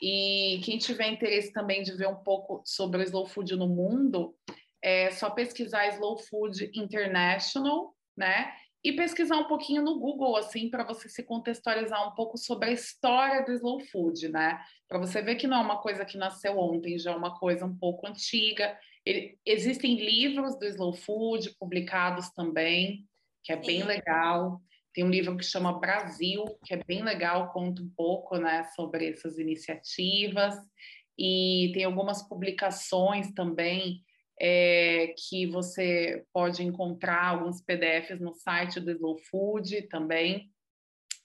[0.00, 4.34] E quem tiver interesse também de ver um pouco sobre o slow food no mundo,
[4.82, 8.52] é só pesquisar Slow Food International, né?
[8.82, 12.72] E pesquisar um pouquinho no Google, assim, para você se contextualizar um pouco sobre a
[12.72, 14.58] história do slow food, né?
[14.88, 17.66] Para você ver que não é uma coisa que nasceu ontem, já é uma coisa
[17.66, 18.78] um pouco antiga.
[19.04, 23.06] Ele, existem livros do slow food publicados também,
[23.44, 23.86] que é bem Sim.
[23.86, 24.62] legal.
[24.92, 29.10] Tem um livro que chama Brasil, que é bem legal, conta um pouco né, sobre
[29.10, 30.54] essas iniciativas.
[31.18, 34.02] E tem algumas publicações também
[34.40, 40.50] é, que você pode encontrar alguns PDFs no site do Slow Food também.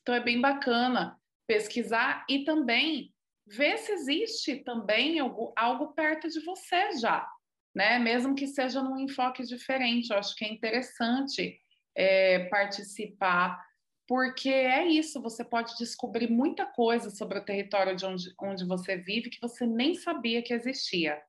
[0.02, 3.14] Então é bem bacana pesquisar e também
[3.48, 7.28] ver se existe também algo, algo perto de você já,
[7.74, 7.98] né?
[8.00, 10.12] Mesmo que seja num enfoque diferente.
[10.12, 11.58] Eu acho que é interessante
[11.96, 13.64] é, participar,
[14.08, 18.98] porque é isso, você pode descobrir muita coisa sobre o território de onde, onde você
[18.98, 21.20] vive que você nem sabia que existia.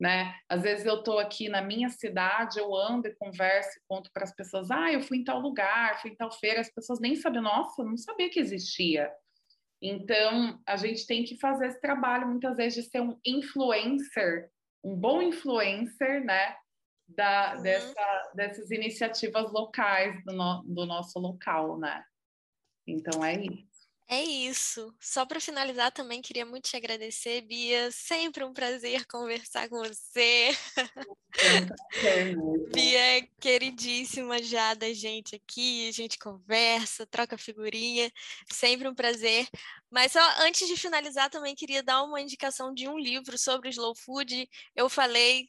[0.00, 0.34] Né?
[0.48, 4.24] Às vezes eu estou aqui na minha cidade, eu ando e converso e conto para
[4.24, 7.14] as pessoas, ah, eu fui em tal lugar, fui em tal feira, as pessoas nem
[7.14, 9.08] sabem, nossa, não sabia que existia.
[9.80, 14.50] Então, a gente tem que fazer esse trabalho, muitas vezes, de ser um influencer,
[14.82, 16.56] um bom influencer, né?
[17.08, 17.62] Da, uhum.
[17.62, 22.04] dessa, dessas iniciativas locais do, no, do nosso local, né?
[22.86, 23.74] Então é isso.
[24.06, 24.94] É isso.
[25.00, 27.90] Só para finalizar também queria muito te agradecer, Bia.
[27.90, 30.50] Sempre um prazer conversar com você.
[32.04, 32.34] É
[32.72, 38.12] Bia é queridíssima já da gente aqui, a gente conversa, troca figurinha,
[38.52, 39.48] sempre um prazer.
[39.90, 43.94] Mas só antes de finalizar também queria dar uma indicação de um livro sobre slow
[43.96, 44.48] food.
[44.76, 45.48] Eu falei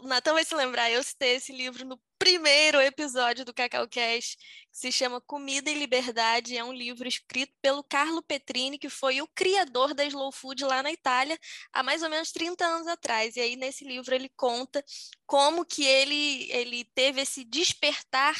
[0.00, 4.36] o Natan vai se lembrar, eu citei esse livro no primeiro episódio do Cacau Cash,
[4.70, 6.56] que se chama Comida e Liberdade.
[6.56, 10.84] É um livro escrito pelo Carlo Petrini, que foi o criador da Slow Food lá
[10.84, 11.36] na Itália
[11.72, 13.34] há mais ou menos 30 anos atrás.
[13.34, 14.84] E aí, nesse livro, ele conta
[15.26, 18.36] como que ele, ele teve esse despertar